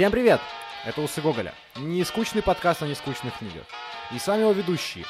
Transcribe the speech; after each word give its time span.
Всем 0.00 0.12
привет! 0.12 0.40
Это 0.86 1.02
Усы 1.02 1.20
Гоголя. 1.20 1.52
Не 1.76 2.04
скучный 2.04 2.40
подкаст 2.40 2.82
о 2.82 2.86
нескучных 2.86 3.36
книгах. 3.36 3.64
И 4.10 4.18
с 4.18 4.26
вами 4.26 4.40
его 4.40 4.52
ведущие 4.52 5.04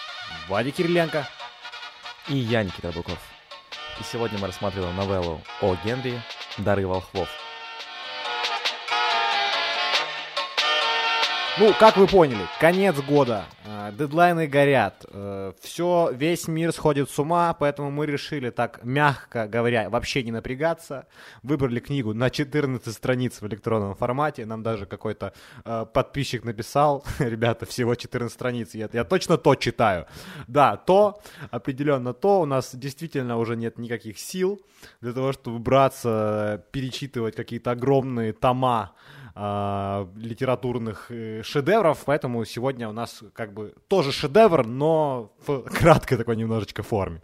Вадик 0.48 0.74
Кириленко. 0.74 1.28
И 2.26 2.36
я, 2.36 2.64
Никита 2.64 2.90
Быков. 2.90 3.20
И 4.00 4.02
сегодня 4.02 4.40
мы 4.40 4.48
рассматриваем 4.48 4.96
новеллу 4.96 5.42
о 5.60 5.76
Генри 5.84 6.20
«Дары 6.58 6.88
волхвов». 6.88 7.28
Ну, 11.58 11.74
как 11.78 11.96
вы 11.96 12.06
поняли, 12.06 12.46
конец 12.60 12.94
года, 13.00 13.44
э, 13.64 13.90
дедлайны 13.98 14.46
горят, 14.46 15.04
э, 15.08 15.52
все, 15.60 16.10
весь 16.14 16.46
мир 16.46 16.72
сходит 16.72 17.10
с 17.10 17.18
ума, 17.18 17.52
поэтому 17.54 17.90
мы 17.90 18.06
решили 18.06 18.50
так, 18.50 18.80
мягко 18.84 19.48
говоря, 19.48 19.90
вообще 19.90 20.22
не 20.22 20.30
напрягаться. 20.30 21.08
Выбрали 21.42 21.80
книгу 21.80 22.14
на 22.14 22.30
14 22.30 22.94
страниц 22.94 23.40
в 23.40 23.46
электронном 23.48 23.96
формате, 23.96 24.46
нам 24.46 24.62
даже 24.62 24.86
какой-то 24.86 25.32
э, 25.64 25.86
подписчик 25.92 26.44
написал, 26.44 27.04
ребята, 27.18 27.66
всего 27.66 27.96
14 27.96 28.32
страниц, 28.32 28.74
я, 28.74 28.88
я 28.92 29.04
точно 29.04 29.36
то 29.36 29.56
читаю. 29.56 30.06
Да, 30.46 30.76
то, 30.76 31.20
определенно 31.50 32.14
то, 32.14 32.40
у 32.40 32.46
нас 32.46 32.74
действительно 32.74 33.38
уже 33.38 33.56
нет 33.56 33.76
никаких 33.76 34.20
сил 34.20 34.60
для 35.00 35.12
того, 35.12 35.32
чтобы 35.32 35.58
браться, 35.58 36.64
перечитывать 36.70 37.34
какие-то 37.34 37.72
огромные 37.72 38.32
тома, 38.32 38.92
э, 39.34 40.06
литературных 40.16 41.10
э, 41.10 41.39
шедевров, 41.42 42.02
поэтому 42.04 42.44
сегодня 42.44 42.88
у 42.88 42.92
нас 42.92 43.22
как 43.34 43.52
бы 43.52 43.74
тоже 43.88 44.12
шедевр, 44.12 44.66
но 44.66 45.32
в 45.46 45.62
краткой 45.78 46.18
такой 46.18 46.36
немножечко 46.36 46.82
форме. 46.82 47.22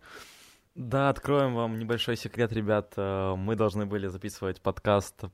Да, 0.74 1.08
откроем 1.08 1.54
вам 1.54 1.78
небольшой 1.78 2.16
секрет, 2.16 2.52
ребят. 2.52 2.92
Э, 2.96 3.34
мы 3.34 3.56
должны 3.56 3.86
были 3.86 4.08
записывать 4.08 4.60
подкаст 4.60 5.24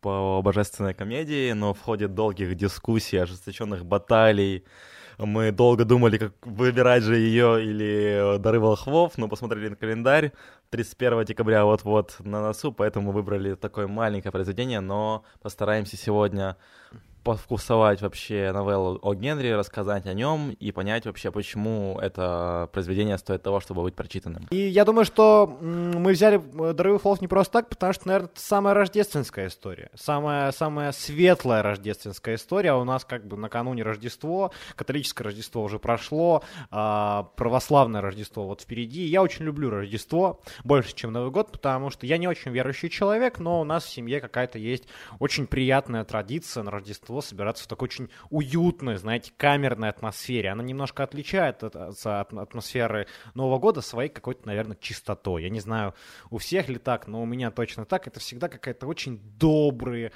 по 0.00 0.42
божественной 0.42 0.92
комедии, 0.92 1.52
но 1.52 1.72
в 1.72 1.80
ходе 1.80 2.06
долгих 2.06 2.54
дискуссий, 2.54 3.16
ожесточенных 3.16 3.86
баталий, 3.86 4.64
мы 5.18 5.52
долго 5.52 5.84
думали, 5.84 6.16
как 6.16 6.32
выбирать 6.46 7.02
же 7.02 7.16
ее 7.16 7.62
или 7.62 8.38
«Дары 8.38 8.58
волхвов», 8.58 9.18
но 9.18 9.28
посмотрели 9.28 9.68
на 9.68 9.76
календарь. 9.76 10.32
31 10.70 11.24
декабря 11.24 11.64
вот-вот 11.64 12.16
на 12.20 12.40
носу, 12.40 12.72
поэтому 12.72 13.12
выбрали 13.12 13.54
такое 13.54 13.86
маленькое 13.86 14.32
произведение, 14.32 14.80
но 14.80 15.24
постараемся 15.42 15.96
сегодня 15.96 16.56
повкусовать 17.22 18.00
вообще 18.00 18.50
новеллу 18.52 18.98
о 19.02 19.14
Генри, 19.14 19.50
рассказать 19.50 20.06
о 20.06 20.14
нем 20.14 20.50
и 20.50 20.72
понять 20.72 21.06
вообще, 21.06 21.30
почему 21.30 21.98
это 22.00 22.68
произведение 22.72 23.18
стоит 23.18 23.42
того, 23.42 23.60
чтобы 23.60 23.82
быть 23.82 23.94
прочитанным. 23.94 24.46
И 24.50 24.56
я 24.56 24.84
думаю, 24.84 25.04
что 25.04 25.46
мы 25.60 26.12
взяли 26.12 26.40
э, 26.40 26.72
«Дорогой 26.72 26.98
Фолк» 26.98 27.20
не 27.20 27.28
просто 27.28 27.52
так, 27.52 27.68
потому 27.68 27.92
что, 27.92 28.08
наверное, 28.08 28.30
это 28.32 28.40
самая 28.40 28.74
рождественская 28.74 29.48
история, 29.48 29.90
самая, 29.94 30.52
самая 30.52 30.92
светлая 30.92 31.62
рождественская 31.62 32.36
история. 32.36 32.74
У 32.74 32.84
нас 32.84 33.04
как 33.04 33.26
бы 33.26 33.36
накануне 33.36 33.82
Рождество, 33.82 34.52
католическое 34.76 35.24
Рождество 35.26 35.62
уже 35.62 35.78
прошло, 35.78 36.42
а 36.70 37.24
православное 37.36 38.00
Рождество 38.00 38.46
вот 38.46 38.62
впереди. 38.62 39.04
Я 39.04 39.22
очень 39.22 39.44
люблю 39.44 39.70
Рождество, 39.70 40.40
больше, 40.64 40.94
чем 40.94 41.12
Новый 41.12 41.30
год, 41.30 41.52
потому 41.52 41.90
что 41.90 42.06
я 42.06 42.18
не 42.18 42.28
очень 42.28 42.50
верующий 42.50 42.88
человек, 42.88 43.38
но 43.38 43.60
у 43.60 43.64
нас 43.64 43.84
в 43.84 43.90
семье 43.90 44.20
какая-то 44.20 44.58
есть 44.58 44.84
очень 45.18 45.46
приятная 45.46 46.04
традиция 46.04 46.62
на 46.62 46.70
Рождество 46.70 47.09
Рождество 47.10 47.20
собираться 47.20 47.64
в 47.64 47.66
такой 47.66 47.86
очень 47.86 48.08
уютной, 48.30 48.96
знаете, 48.96 49.32
камерной 49.36 49.88
атмосфере. 49.88 50.50
Она 50.50 50.62
немножко 50.62 51.02
отличается 51.02 51.66
от 51.66 52.32
атмосферы 52.32 53.06
Нового 53.34 53.58
года 53.58 53.80
своей 53.80 54.08
какой-то, 54.08 54.46
наверное, 54.46 54.76
чистотой. 54.80 55.42
Я 55.42 55.50
не 55.50 55.60
знаю, 55.60 55.94
у 56.30 56.38
всех 56.38 56.68
ли 56.68 56.78
так, 56.78 57.08
но 57.08 57.22
у 57.22 57.26
меня 57.26 57.50
точно 57.50 57.84
так. 57.84 58.06
Это 58.06 58.20
всегда 58.20 58.48
какая-то 58.48 58.86
очень 58.86 59.18
добрые, 59.38 60.12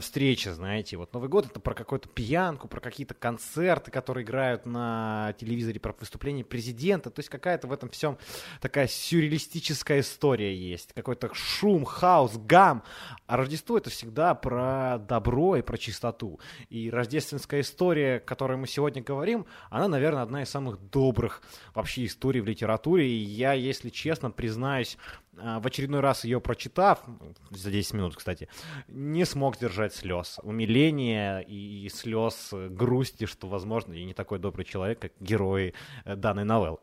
встречи, 0.00 0.48
знаете. 0.48 0.96
Вот 0.96 1.12
Новый 1.14 1.28
год 1.28 1.46
это 1.46 1.60
про 1.60 1.74
какую-то 1.74 2.08
пьянку, 2.08 2.68
про 2.68 2.80
какие-то 2.80 3.14
концерты, 3.14 3.90
которые 3.90 4.24
играют 4.24 4.66
на 4.66 5.34
телевизоре, 5.38 5.80
про 5.80 5.94
выступление 5.98 6.44
президента. 6.44 7.10
То 7.10 7.20
есть 7.20 7.28
какая-то 7.28 7.66
в 7.66 7.72
этом 7.72 7.88
всем 7.88 8.18
такая 8.60 8.86
сюрреалистическая 8.86 10.00
история 10.00 10.54
есть. 10.54 10.92
Какой-то 10.92 11.32
шум, 11.32 11.84
хаос, 11.84 12.36
гам. 12.36 12.82
А 13.26 13.36
Рождество 13.36 13.78
это 13.78 13.90
всегда 13.90 14.34
про 14.34 14.98
добро 14.98 15.56
и 15.56 15.62
про 15.62 15.78
чистоту. 15.78 16.38
И 16.68 16.90
рождественская 16.90 17.62
история, 17.62 18.16
о 18.16 18.20
которой 18.20 18.58
мы 18.58 18.66
сегодня 18.66 19.02
говорим, 19.02 19.46
она, 19.70 19.88
наверное, 19.88 20.22
одна 20.22 20.42
из 20.42 20.50
самых 20.50 20.78
добрых 20.90 21.42
вообще 21.74 22.04
историй 22.04 22.40
в 22.40 22.46
литературе. 22.46 23.08
И 23.08 23.16
я, 23.16 23.54
если 23.54 23.88
честно, 23.88 24.30
признаюсь, 24.30 24.98
в 25.32 25.66
очередной 25.66 26.00
раз 26.00 26.24
ее 26.24 26.40
прочитав, 26.40 27.00
за 27.50 27.70
10 27.70 27.94
минут, 27.94 28.16
кстати, 28.16 28.48
не 28.88 29.24
смог 29.24 29.58
держать 29.58 29.94
слез. 29.94 30.38
Умиления 30.42 31.40
и 31.40 31.88
слез 31.88 32.50
грусти, 32.52 33.26
что, 33.26 33.48
возможно, 33.48 33.94
я 33.94 34.04
не 34.04 34.14
такой 34.14 34.38
добрый 34.38 34.64
человек, 34.64 35.00
как 35.00 35.12
герои 35.20 35.74
э, 36.04 36.16
данной 36.16 36.44
новеллы 36.44 36.78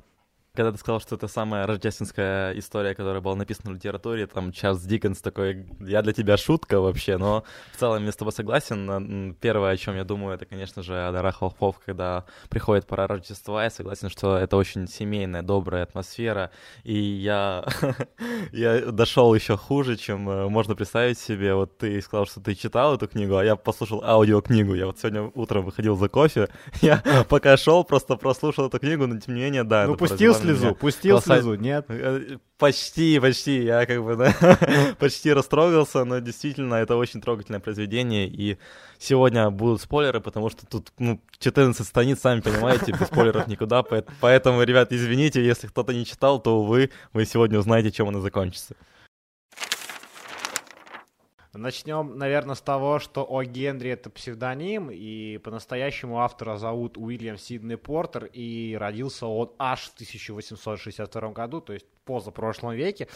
когда 0.59 0.73
ты 0.73 0.77
сказал, 0.77 0.99
что 0.99 1.15
это 1.15 1.29
самая 1.29 1.65
рождественская 1.65 2.51
история, 2.59 2.93
которая 2.93 3.21
была 3.21 3.33
написана 3.33 3.71
в 3.71 3.75
литературе, 3.75 4.27
там 4.27 4.51
Чарльз 4.51 4.81
Диккенс 4.81 5.21
такой, 5.21 5.65
я 5.79 6.01
для 6.01 6.11
тебя 6.11 6.35
шутка 6.35 6.81
вообще, 6.81 7.15
но 7.17 7.45
в 7.73 7.79
целом 7.79 8.03
я 8.05 8.11
с 8.11 8.17
тобой 8.17 8.33
согласен. 8.33 9.37
Первое, 9.39 9.71
о 9.71 9.77
чем 9.77 9.95
я 9.95 10.03
думаю, 10.03 10.35
это, 10.35 10.45
конечно 10.45 10.83
же, 10.83 11.07
о 11.07 11.13
дарах 11.13 11.39
волхвов, 11.39 11.79
когда 11.85 12.25
приходит 12.49 12.87
пора 12.87 13.07
Рождества, 13.07 13.63
я 13.63 13.69
согласен, 13.69 14.09
что 14.09 14.37
это 14.37 14.57
очень 14.57 14.85
семейная, 14.89 15.43
добрая 15.43 15.83
атмосфера, 15.83 16.51
и 16.83 16.93
я, 16.93 17.65
я 18.51 18.81
дошел 18.91 19.33
еще 19.33 19.55
хуже, 19.55 19.95
чем 19.95 20.29
э, 20.29 20.49
можно 20.49 20.75
представить 20.75 21.19
себе. 21.19 21.53
Вот 21.53 21.77
ты 21.77 22.01
сказал, 22.01 22.25
что 22.25 22.41
ты 22.41 22.53
читал 22.53 22.95
эту 22.95 23.07
книгу, 23.07 23.37
а 23.37 23.45
я 23.45 23.55
послушал 23.55 24.03
аудиокнигу. 24.03 24.73
Я 24.73 24.87
вот 24.87 24.99
сегодня 24.99 25.31
утром 25.35 25.63
выходил 25.63 25.95
за 25.95 26.09
кофе, 26.09 26.49
я 26.81 27.01
пока 27.29 27.55
шел, 27.55 27.85
просто 27.85 28.17
прослушал 28.17 28.67
эту 28.67 28.77
книгу, 28.79 29.07
но 29.07 29.17
тем 29.21 29.35
не 29.35 29.41
менее, 29.43 29.63
да. 29.63 29.87
Ну, 29.87 29.95
пустил 29.95 30.33
слезу, 30.57 30.75
пустил 30.75 31.21
слезу, 31.21 31.55
нет? 31.55 31.85
Э, 31.89 32.37
почти, 32.57 33.19
почти, 33.19 33.63
я 33.63 33.85
как 33.85 34.03
бы, 34.03 34.15
да, 34.17 34.33
почти 34.99 35.33
растрогался, 35.33 36.03
но 36.05 36.19
действительно 36.19 36.75
это 36.75 36.95
очень 36.95 37.21
трогательное 37.21 37.59
произведение, 37.59 38.27
и 38.27 38.57
сегодня 38.97 39.49
будут 39.49 39.81
спойлеры, 39.81 40.21
потому 40.21 40.49
что 40.49 40.65
тут, 40.65 40.91
ну, 40.99 41.21
14 41.39 41.85
страниц, 41.85 42.19
сами 42.19 42.41
понимаете, 42.41 42.91
без 42.91 43.07
спойлеров 43.07 43.47
никуда, 43.47 43.83
поэтому, 43.83 44.63
ребят, 44.63 44.91
извините, 44.91 45.43
если 45.43 45.67
кто-то 45.67 45.93
не 45.93 46.05
читал, 46.05 46.41
то, 46.41 46.59
увы, 46.59 46.91
вы 47.13 47.25
сегодня 47.25 47.57
узнаете, 47.57 47.91
чем 47.91 48.07
оно 48.09 48.19
закончится. 48.19 48.75
Начнем, 51.59 52.17
наверное, 52.17 52.55
с 52.55 52.61
того, 52.61 52.99
что 52.99 53.25
О. 53.29 53.43
Генри— 53.43 53.89
это 53.91 54.09
псевдоним, 54.09 54.89
и 54.89 55.37
по-настоящему 55.39 56.21
автора 56.21 56.57
зовут 56.57 56.97
Уильям 56.97 57.37
Сидней 57.37 57.77
Портер, 57.77 58.25
и 58.25 58.77
родился 58.79 59.25
он 59.25 59.51
аж 59.59 59.81
в 59.81 59.93
1862 59.93 61.31
году, 61.33 61.59
то 61.59 61.73
есть 61.73 61.85
позапрошлом 62.09 62.73
веке. 62.73 63.07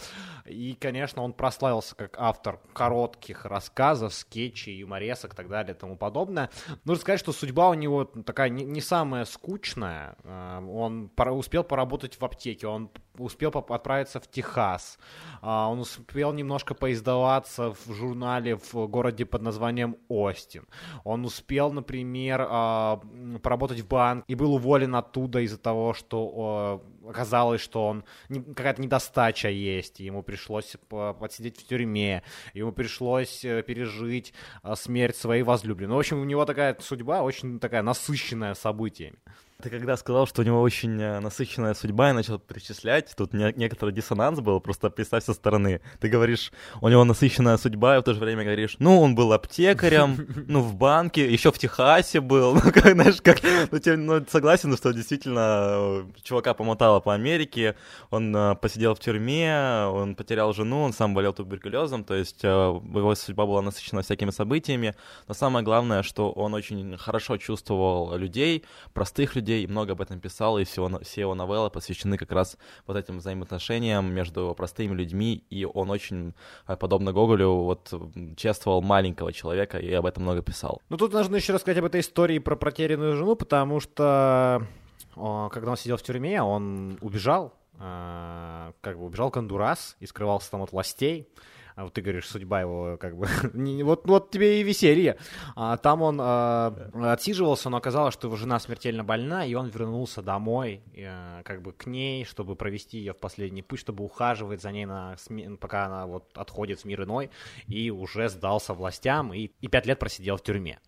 И, 0.46 0.76
конечно, 0.80 1.22
он 1.22 1.32
прославился 1.32 1.96
как 1.96 2.14
автор 2.16 2.60
коротких 2.72 3.44
рассказов, 3.44 4.14
скетчей, 4.14 4.76
юморесок 4.78 5.32
и 5.32 5.36
так 5.36 5.48
далее 5.48 5.74
и 5.74 5.78
тому 5.78 5.96
подобное. 5.96 6.48
Нужно 6.84 7.00
сказать, 7.00 7.20
что 7.20 7.32
судьба 7.32 7.70
у 7.70 7.74
него 7.74 8.04
такая 8.04 8.50
не, 8.50 8.64
не 8.64 8.80
самая 8.80 9.24
скучная. 9.24 10.14
А, 10.22 10.60
он 10.60 11.10
успел 11.32 11.64
поработать 11.64 12.20
в 12.20 12.24
аптеке, 12.24 12.68
он 12.68 12.88
успел 13.18 13.50
отправиться 13.50 14.20
в 14.20 14.30
Техас, 14.30 14.98
а, 15.42 15.68
он 15.68 15.80
успел 15.80 16.32
немножко 16.32 16.74
поиздаваться 16.74 17.72
в 17.72 17.92
журнале 17.92 18.56
в 18.56 18.86
городе 18.86 19.24
под 19.24 19.42
названием 19.42 19.96
Остин. 20.08 20.66
Он 21.02 21.24
успел, 21.24 21.72
например, 21.72 22.46
а, 22.48 23.00
поработать 23.42 23.80
в 23.80 23.88
банк 23.88 24.24
и 24.28 24.36
был 24.36 24.54
уволен 24.54 24.94
оттуда 24.94 25.40
из-за 25.40 25.58
того, 25.58 25.94
что 25.94 26.80
оказалось, 27.08 27.60
что 27.60 27.86
он 27.86 28.04
какая-то 28.28 28.82
недостача 28.82 29.48
есть, 29.48 30.00
ему 30.00 30.22
пришлось 30.22 30.76
подсидеть 30.88 31.60
в 31.60 31.66
тюрьме, 31.66 32.22
ему 32.52 32.72
пришлось 32.72 33.44
э, 33.44 33.62
пережить 33.62 34.32
э, 34.62 34.74
смерть 34.76 35.16
своей 35.16 35.42
возлюбленной. 35.42 35.90
Ну, 35.90 35.96
в 35.96 36.00
общем, 36.00 36.20
у 36.20 36.24
него 36.24 36.44
такая 36.44 36.76
судьба 36.80 37.22
очень 37.22 37.58
такая 37.60 37.82
насыщенная 37.82 38.54
событиями. 38.54 39.18
Ты 39.62 39.70
когда 39.70 39.96
сказал, 39.96 40.26
что 40.26 40.42
у 40.42 40.44
него 40.44 40.60
очень 40.60 41.00
э, 41.00 41.20
насыщенная 41.20 41.74
судьба, 41.74 42.10
и 42.10 42.12
начал 42.12 42.38
перечислять, 42.38 43.14
тут 43.16 43.32
не, 43.32 43.52
некоторый 43.56 43.94
диссонанс 43.94 44.40
был, 44.40 44.60
просто 44.60 44.90
представь 44.90 45.24
со 45.24 45.32
стороны. 45.32 45.80
Ты 46.00 46.08
говоришь, 46.08 46.52
у 46.80 46.88
него 46.88 47.04
насыщенная 47.04 47.56
судьба, 47.56 47.96
и 47.96 48.00
в 48.00 48.02
то 48.02 48.14
же 48.14 48.20
время 48.20 48.42
говоришь, 48.42 48.76
ну, 48.80 49.00
он 49.00 49.14
был 49.14 49.32
аптекарем, 49.32 50.26
ну, 50.48 50.60
в 50.60 50.74
банке, 50.74 51.32
еще 51.32 51.52
в 51.52 51.58
Техасе 51.58 52.20
был, 52.20 52.54
ну, 52.64 52.72
как, 52.72 52.92
знаешь, 52.92 53.22
как, 53.22 53.38
ну, 53.70 53.78
тем, 53.78 54.04
ну, 54.06 54.26
согласен, 54.28 54.76
что 54.76 54.92
действительно 54.92 55.76
э, 55.76 56.04
чувака 56.24 56.52
помотало 56.52 56.98
по 56.98 57.14
Америке, 57.14 57.76
он 58.10 58.34
uh, 58.34 58.56
посидел 58.56 58.94
в 58.94 59.00
тюрьме, 59.00 59.86
он 59.86 60.16
потерял 60.16 60.52
жену, 60.52 60.82
он 60.82 60.92
сам 60.92 61.14
болел 61.14 61.32
туберкулезом, 61.32 62.04
то 62.04 62.14
есть 62.14 62.44
uh, 62.44 62.74
его 62.96 63.14
судьба 63.14 63.46
была 63.46 63.62
насыщена 63.62 64.02
всякими 64.02 64.30
событиями, 64.30 64.94
но 65.28 65.34
самое 65.34 65.64
главное, 65.64 66.02
что 66.02 66.32
он 66.32 66.54
очень 66.54 66.98
хорошо 66.98 67.36
чувствовал 67.36 68.16
людей, 68.16 68.64
простых 68.92 69.36
людей, 69.36 69.43
людей, 69.44 69.66
много 69.66 69.92
об 69.92 70.00
этом 70.00 70.20
писал, 70.20 70.58
и 70.58 70.64
все, 70.64 70.88
все 71.02 71.20
его 71.20 71.34
новеллы 71.34 71.70
посвящены 71.70 72.16
как 72.16 72.32
раз 72.32 72.56
вот 72.86 72.96
этим 72.96 73.18
взаимоотношениям 73.18 74.12
между 74.12 74.54
простыми 74.56 74.94
людьми, 74.94 75.44
и 75.50 75.66
он 75.66 75.90
очень, 75.90 76.34
э, 76.66 76.76
подобно 76.76 77.12
Гоголю, 77.12 77.50
вот 77.50 77.92
чествовал 78.36 78.80
маленького 78.80 79.32
человека 79.32 79.78
и 79.78 79.92
об 79.92 80.06
этом 80.06 80.22
много 80.22 80.42
писал. 80.42 80.80
Ну 80.88 80.96
тут 80.96 81.12
нужно 81.12 81.36
еще 81.36 81.52
рассказать 81.52 81.78
об 81.78 81.84
этой 81.84 82.00
истории 82.00 82.38
про 82.38 82.56
потерянную 82.56 83.16
жену, 83.16 83.36
потому 83.36 83.80
что 83.80 84.66
когда 85.14 85.70
он 85.70 85.76
сидел 85.76 85.96
в 85.96 86.02
тюрьме, 86.02 86.42
он 86.42 86.98
убежал, 87.02 87.52
э, 87.78 88.72
как 88.80 88.98
бы 88.98 89.04
убежал 89.04 89.30
в 89.30 89.32
Гондурас 89.32 89.96
и 90.00 90.06
скрывался 90.06 90.50
там 90.50 90.62
от 90.62 90.72
властей 90.72 91.28
а 91.74 91.84
вот 91.84 91.92
ты 91.92 92.02
говоришь, 92.02 92.28
судьба 92.28 92.60
его 92.60 92.96
как 92.98 93.16
бы, 93.16 93.26
вот, 93.84 94.06
вот 94.06 94.30
тебе 94.30 94.60
и 94.60 94.62
веселье. 94.62 95.18
А, 95.56 95.76
там 95.76 96.02
он 96.02 96.18
а, 96.20 96.90
отсиживался, 97.12 97.68
но 97.70 97.78
оказалось, 97.78 98.14
что 98.14 98.28
его 98.28 98.36
жена 98.36 98.58
смертельно 98.60 99.02
больна, 99.02 99.44
и 99.44 99.54
он 99.54 99.68
вернулся 99.68 100.22
домой, 100.22 100.82
а, 100.96 101.42
как 101.42 101.62
бы 101.62 101.72
к 101.72 101.86
ней, 101.86 102.24
чтобы 102.24 102.54
провести 102.54 102.98
ее 102.98 103.12
в 103.12 103.18
последний 103.18 103.62
путь, 103.62 103.80
чтобы 103.80 104.04
ухаживать 104.04 104.62
за 104.62 104.70
ней, 104.70 104.86
на, 104.86 105.16
пока 105.60 105.86
она 105.86 106.06
вот 106.06 106.30
отходит 106.36 106.80
в 106.80 106.84
мир 106.84 107.02
иной, 107.02 107.30
и 107.66 107.90
уже 107.90 108.28
сдался 108.28 108.74
властям, 108.74 109.34
и, 109.34 109.50
и 109.60 109.68
пять 109.68 109.86
лет 109.86 109.98
просидел 109.98 110.36
в 110.36 110.42
тюрьме. 110.42 110.78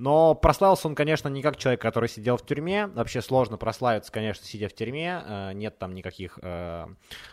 Но 0.00 0.34
прославился 0.34 0.88
он, 0.88 0.94
конечно, 0.94 1.28
не 1.28 1.42
как 1.42 1.58
человек, 1.58 1.82
который 1.82 2.08
сидел 2.08 2.38
в 2.38 2.46
тюрьме. 2.46 2.86
Вообще 2.86 3.20
сложно 3.20 3.58
прославиться, 3.58 4.10
конечно, 4.10 4.46
сидя 4.46 4.70
в 4.70 4.72
тюрьме. 4.72 5.22
Э, 5.26 5.52
нет 5.52 5.78
там 5.78 5.94
никаких 5.94 6.38
э, 6.40 6.86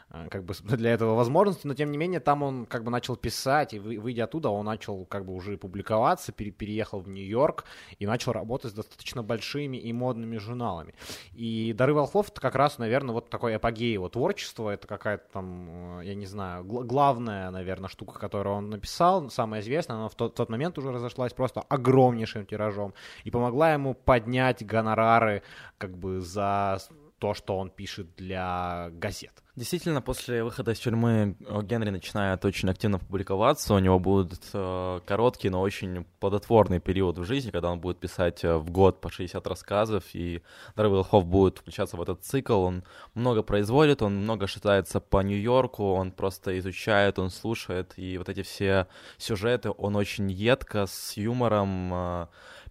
э, 0.09 0.27
как 0.29 0.43
бы 0.43 0.53
для 0.63 0.91
этого 0.91 1.15
возможностей, 1.15 1.65
но 1.65 1.75
тем 1.75 1.91
не 1.91 1.97
менее 1.97 2.19
там 2.19 2.43
он 2.43 2.65
как 2.65 2.83
бы 2.83 2.91
начал 2.91 3.15
писать, 3.15 3.73
и 3.73 3.79
выйдя 3.79 4.25
оттуда, 4.25 4.49
он 4.49 4.65
начал 4.65 5.05
как 5.05 5.25
бы 5.25 5.33
уже 5.33 5.57
публиковаться, 5.57 6.33
переехал 6.33 6.99
в 6.99 7.07
Нью-Йорк 7.07 7.63
и 7.99 8.05
начал 8.05 8.33
работать 8.33 8.71
с 8.71 8.73
достаточно 8.73 9.23
большими 9.23 9.77
и 9.77 9.93
модными 9.93 10.35
журналами. 10.35 10.93
И 11.31 11.71
«Дары 11.71 11.93
волхвов»— 11.93 12.29
это 12.31 12.41
как 12.41 12.55
раз, 12.55 12.79
наверное, 12.79 13.13
вот 13.13 13.29
такой 13.29 13.55
апогей 13.55 13.93
его 13.93 14.09
творчества, 14.09 14.71
это 14.71 14.87
какая-то 14.87 15.23
там, 15.31 16.01
я 16.01 16.15
не 16.15 16.25
знаю, 16.25 16.65
главная, 16.65 17.49
наверное, 17.49 17.87
штука, 17.87 18.19
которую 18.19 18.57
он 18.57 18.69
написал, 18.71 19.29
самая 19.29 19.61
известная, 19.61 19.95
она 19.95 20.09
в 20.09 20.15
тот, 20.15 20.35
тот 20.35 20.49
момент 20.49 20.77
уже 20.77 20.91
разошлась 20.91 21.31
просто 21.31 21.61
огромнейшим 21.61 22.45
тиражом, 22.45 22.56
и 23.23 23.31
помогла 23.31 23.73
ему 23.73 23.93
поднять 23.93 24.65
гонорары 24.65 25.43
как 25.77 25.97
бы 25.97 26.21
за 26.21 26.79
то, 27.19 27.33
что 27.33 27.57
он 27.57 27.69
пишет 27.69 28.15
для 28.15 28.89
газет. 28.93 29.43
Действительно, 29.57 30.03
после 30.03 30.43
выхода 30.43 30.71
из 30.71 30.79
тюрьмы 30.79 31.35
э, 31.39 31.61
Генри 31.63 31.89
начинает 31.89 32.45
очень 32.45 32.69
активно 32.69 32.99
публиковаться. 32.99 33.73
У 33.73 33.79
него 33.79 33.97
будет 33.97 34.39
э, 34.53 34.99
короткий, 35.03 35.49
но 35.49 35.61
очень 35.61 36.05
плодотворный 36.19 36.79
период 36.79 37.17
в 37.17 37.23
жизни, 37.23 37.49
когда 37.49 37.71
он 37.71 37.79
будет 37.79 37.99
писать 37.99 38.43
э, 38.43 38.55
в 38.55 38.69
год 38.69 39.01
по 39.01 39.09
60 39.09 39.47
рассказов, 39.47 40.03
и 40.13 40.43
Дарвилл 40.75 41.01
Хофф 41.01 41.25
будет 41.25 41.57
включаться 41.57 41.97
в 41.97 42.01
этот 42.03 42.23
цикл. 42.23 42.59
Он 42.59 42.83
много 43.15 43.41
производит, 43.41 44.03
он 44.03 44.17
много 44.17 44.45
шатается 44.45 44.99
по 44.99 45.23
Нью-Йорку, 45.23 45.91
он 45.93 46.11
просто 46.11 46.59
изучает, 46.59 47.17
он 47.17 47.31
слушает, 47.31 47.93
и 47.95 48.19
вот 48.19 48.29
эти 48.29 48.43
все 48.43 48.85
сюжеты 49.17 49.71
он 49.71 49.95
очень 49.95 50.29
едко, 50.29 50.85
с 50.85 51.17
юмором 51.17 51.93
э, 51.93 52.27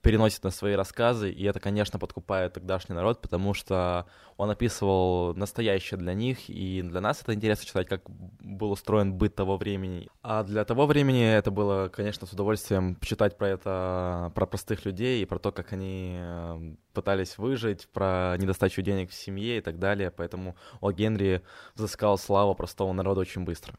переносит 0.07 0.45
на 0.45 0.51
свои 0.51 0.75
рассказы, 0.75 1.33
и 1.33 1.43
это, 1.43 1.59
конечно, 1.59 1.99
подкупает 1.99 2.53
тогдашний 2.53 2.95
народ, 2.95 3.21
потому 3.21 3.55
что 3.55 4.07
он 4.37 4.49
описывал 4.51 5.35
настоящее 5.35 5.99
для 5.99 6.15
них, 6.15 6.49
и 6.49 6.81
для 6.83 7.01
нас 7.01 7.23
это 7.23 7.35
интересно 7.35 7.67
читать, 7.67 7.89
как 7.89 8.03
был 8.09 8.71
устроен 8.71 9.15
быт 9.15 9.35
того 9.35 9.57
времени. 9.57 10.09
А 10.23 10.45
для 10.45 10.65
того 10.65 10.87
времени 10.87 11.25
это 11.25 11.51
было, 11.51 11.89
конечно, 11.89 12.25
с 12.25 12.33
удовольствием 12.33 12.95
почитать 12.95 13.37
про 13.37 13.49
это, 13.49 14.31
про 14.37 14.47
простых 14.47 14.85
людей 14.85 15.23
и 15.23 15.27
про 15.27 15.41
то, 15.41 15.51
как 15.51 15.73
они 15.73 16.15
э, 16.21 16.75
пытались 16.93 17.37
выжить, 17.37 17.89
про 17.89 18.37
недостачу 18.39 18.83
денег 18.83 19.11
в 19.11 19.15
семье 19.15 19.59
и 19.59 19.61
так 19.61 19.81
далее. 19.81 20.13
Поэтому 20.13 20.55
О 20.81 20.93
Генри 20.93 21.43
взыскал 21.75 22.17
славу 22.17 22.55
простого 22.55 22.93
народа 22.93 23.23
очень 23.23 23.43
быстро. 23.43 23.75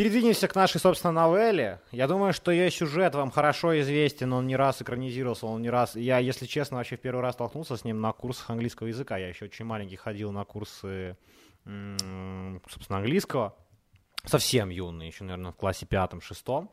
Передвинемся 0.00 0.48
к 0.48 0.54
нашей, 0.54 0.80
собственно, 0.80 1.12
новелле. 1.12 1.78
Я 1.92 2.06
думаю, 2.08 2.32
что 2.32 2.50
ее 2.50 2.70
сюжет 2.70 3.14
вам 3.14 3.30
хорошо 3.30 3.78
известен, 3.82 4.32
он 4.32 4.46
не 4.46 4.56
раз 4.56 4.80
экранизировался, 4.80 5.44
он 5.44 5.60
не 5.60 5.68
раз... 5.68 5.94
Я, 5.94 6.16
если 6.16 6.46
честно, 6.46 6.78
вообще 6.78 6.96
в 6.96 7.00
первый 7.00 7.20
раз 7.20 7.34
столкнулся 7.34 7.76
с 7.76 7.84
ним 7.84 8.00
на 8.00 8.10
курсах 8.12 8.48
английского 8.48 8.86
языка. 8.86 9.18
Я 9.18 9.28
еще 9.28 9.44
очень 9.44 9.66
маленький 9.66 9.96
ходил 9.96 10.32
на 10.32 10.46
курсы, 10.46 11.18
собственно, 11.66 13.00
английского. 13.00 13.54
Совсем 14.24 14.70
юный, 14.70 15.08
еще, 15.08 15.24
наверное, 15.24 15.52
в 15.52 15.56
классе 15.56 15.84
пятом-шестом. 15.84 16.70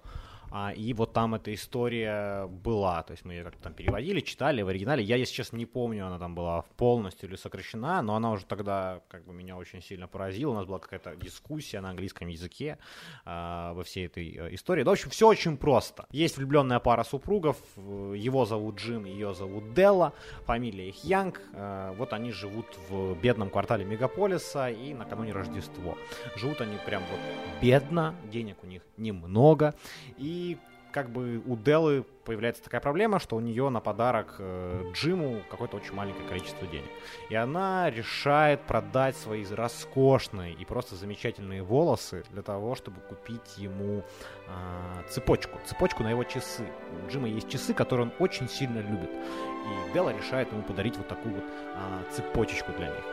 А, 0.52 0.72
и 0.72 0.94
вот 0.94 1.14
там 1.14 1.36
эта 1.36 1.54
история 1.54 2.48
была, 2.48 3.04
то 3.04 3.12
есть 3.12 3.26
мы 3.26 3.34
ее 3.34 3.44
как-то 3.44 3.62
там 3.64 3.74
переводили, 3.74 4.22
читали 4.22 4.62
в 4.62 4.68
оригинале. 4.68 5.04
Я, 5.04 5.18
если 5.18 5.34
честно, 5.34 5.58
не 5.58 5.66
помню, 5.66 6.08
она 6.08 6.20
там 6.20 6.36
была 6.36 6.62
полностью 6.78 7.30
или 7.30 7.36
сокращена, 7.36 8.02
но 8.02 8.16
она 8.16 8.32
уже 8.32 8.46
тогда 8.46 9.02
как 9.10 9.26
бы 9.26 9.34
меня 9.34 9.58
очень 9.58 9.82
сильно 9.82 10.08
поразила. 10.08 10.52
У 10.52 10.56
нас 10.56 10.66
была 10.66 10.80
какая-то 10.80 11.16
дискуссия 11.16 11.82
на 11.82 11.90
английском 11.90 12.28
языке 12.28 12.78
а, 13.26 13.74
во 13.74 13.84
всей 13.84 14.06
этой 14.06 14.30
э, 14.36 14.56
истории. 14.56 14.84
Да, 14.84 14.92
в 14.92 14.94
общем, 14.94 15.10
все 15.10 15.28
очень 15.28 15.58
просто. 15.58 16.06
Есть 16.12 16.38
влюбленная 16.38 16.80
пара 16.80 17.04
супругов, 17.04 17.58
его 17.76 18.46
зовут 18.46 18.78
Джим, 18.78 19.06
ее 19.06 19.34
зовут 19.34 19.74
Делла, 19.74 20.14
фамилия 20.46 20.90
их 20.90 21.04
Янг. 21.04 21.42
А, 21.54 21.94
вот 21.94 22.14
они 22.14 22.32
живут 22.32 22.68
в 22.90 23.16
бедном 23.16 23.50
квартале 23.50 23.84
мегаполиса 23.84 24.70
и 24.70 24.94
накануне 24.94 25.34
Рождество. 25.34 25.98
Живут 26.36 26.62
они 26.62 26.78
прям 26.86 27.04
вот 27.12 27.20
бедно, 27.62 28.16
денег 28.32 28.64
у 28.64 28.68
них 28.68 28.82
немного. 28.98 29.76
И 30.18 30.37
и 30.38 30.58
как 30.92 31.10
бы 31.10 31.42
у 31.46 31.56
Делы 31.56 32.06
появляется 32.26 32.64
такая 32.64 32.82
проблема, 32.82 33.20
что 33.20 33.36
у 33.36 33.40
нее 33.40 33.70
на 33.70 33.80
подарок 33.80 34.36
э, 34.40 34.84
Джиму 34.94 35.42
какое-то 35.50 35.78
очень 35.78 35.94
маленькое 35.94 36.28
количество 36.28 36.66
денег. 36.68 36.90
И 37.30 37.36
она 37.36 37.90
решает 37.90 38.62
продать 38.62 39.16
свои 39.16 39.46
роскошные 39.46 40.54
и 40.54 40.66
просто 40.66 40.96
замечательные 40.96 41.62
волосы 41.62 42.24
для 42.32 42.42
того, 42.42 42.76
чтобы 42.76 43.00
купить 43.02 43.58
ему 43.58 44.04
э, 44.48 45.04
цепочку. 45.10 45.60
Цепочку 45.66 46.04
на 46.04 46.10
его 46.10 46.24
часы. 46.24 46.66
У 47.06 47.12
Джима 47.12 47.28
есть 47.28 47.50
часы, 47.50 47.74
которые 47.74 48.08
он 48.08 48.14
очень 48.20 48.50
сильно 48.50 48.80
любит. 48.80 49.10
И 49.12 49.94
Делла 49.94 50.16
решает 50.18 50.52
ему 50.52 50.64
подарить 50.64 50.98
вот 50.98 51.08
такую 51.08 51.36
вот 51.36 51.44
э, 51.44 52.14
цепочечку 52.14 52.72
для 52.72 52.88
них. 52.88 53.04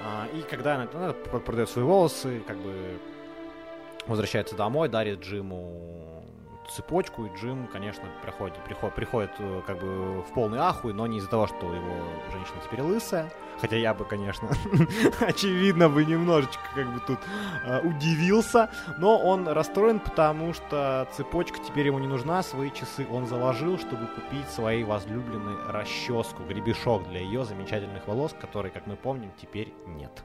Э, 0.00 0.36
и 0.36 0.42
когда 0.42 0.74
она, 0.74 0.88
она 0.92 1.12
продает 1.12 1.68
свои 1.70 1.84
волосы, 1.84 2.40
как 2.46 2.56
бы 2.56 2.98
возвращается 4.06 4.56
домой, 4.56 4.88
дарит 4.88 5.20
Джиму 5.20 6.00
цепочку, 6.70 7.26
и 7.26 7.34
Джим, 7.34 7.66
конечно, 7.66 8.04
приходит, 8.22 8.56
приходит, 8.64 8.94
приходит 8.94 9.30
э, 9.38 9.62
как 9.66 9.78
бы 9.78 10.22
в 10.22 10.32
полный 10.34 10.58
ахуй, 10.58 10.92
но 10.92 11.06
не 11.06 11.18
из-за 11.18 11.28
того, 11.28 11.46
что 11.46 11.72
его 11.72 11.96
женщина 12.32 12.60
теперь 12.64 12.82
лысая, 12.82 13.30
хотя 13.60 13.76
я 13.76 13.92
бы, 13.92 14.04
конечно, 14.04 14.50
очевидно 15.20 15.88
бы 15.88 16.04
немножечко 16.04 16.62
как 16.74 16.92
бы 16.92 17.00
тут 17.00 17.18
э, 17.64 17.80
удивился, 17.80 18.70
но 18.98 19.18
он 19.18 19.48
расстроен, 19.48 20.00
потому 20.00 20.54
что 20.54 21.08
цепочка 21.12 21.58
теперь 21.58 21.86
ему 21.86 21.98
не 21.98 22.08
нужна, 22.08 22.42
свои 22.42 22.70
часы 22.70 23.06
он 23.10 23.26
заложил, 23.26 23.78
чтобы 23.78 24.06
купить 24.06 24.48
своей 24.48 24.84
возлюбленной 24.84 25.56
расческу, 25.68 26.42
гребешок 26.44 27.08
для 27.08 27.20
ее 27.20 27.44
замечательных 27.44 28.06
волос, 28.06 28.34
который, 28.40 28.70
как 28.70 28.86
мы 28.86 28.96
помним, 28.96 29.32
теперь 29.40 29.74
нет. 29.86 30.24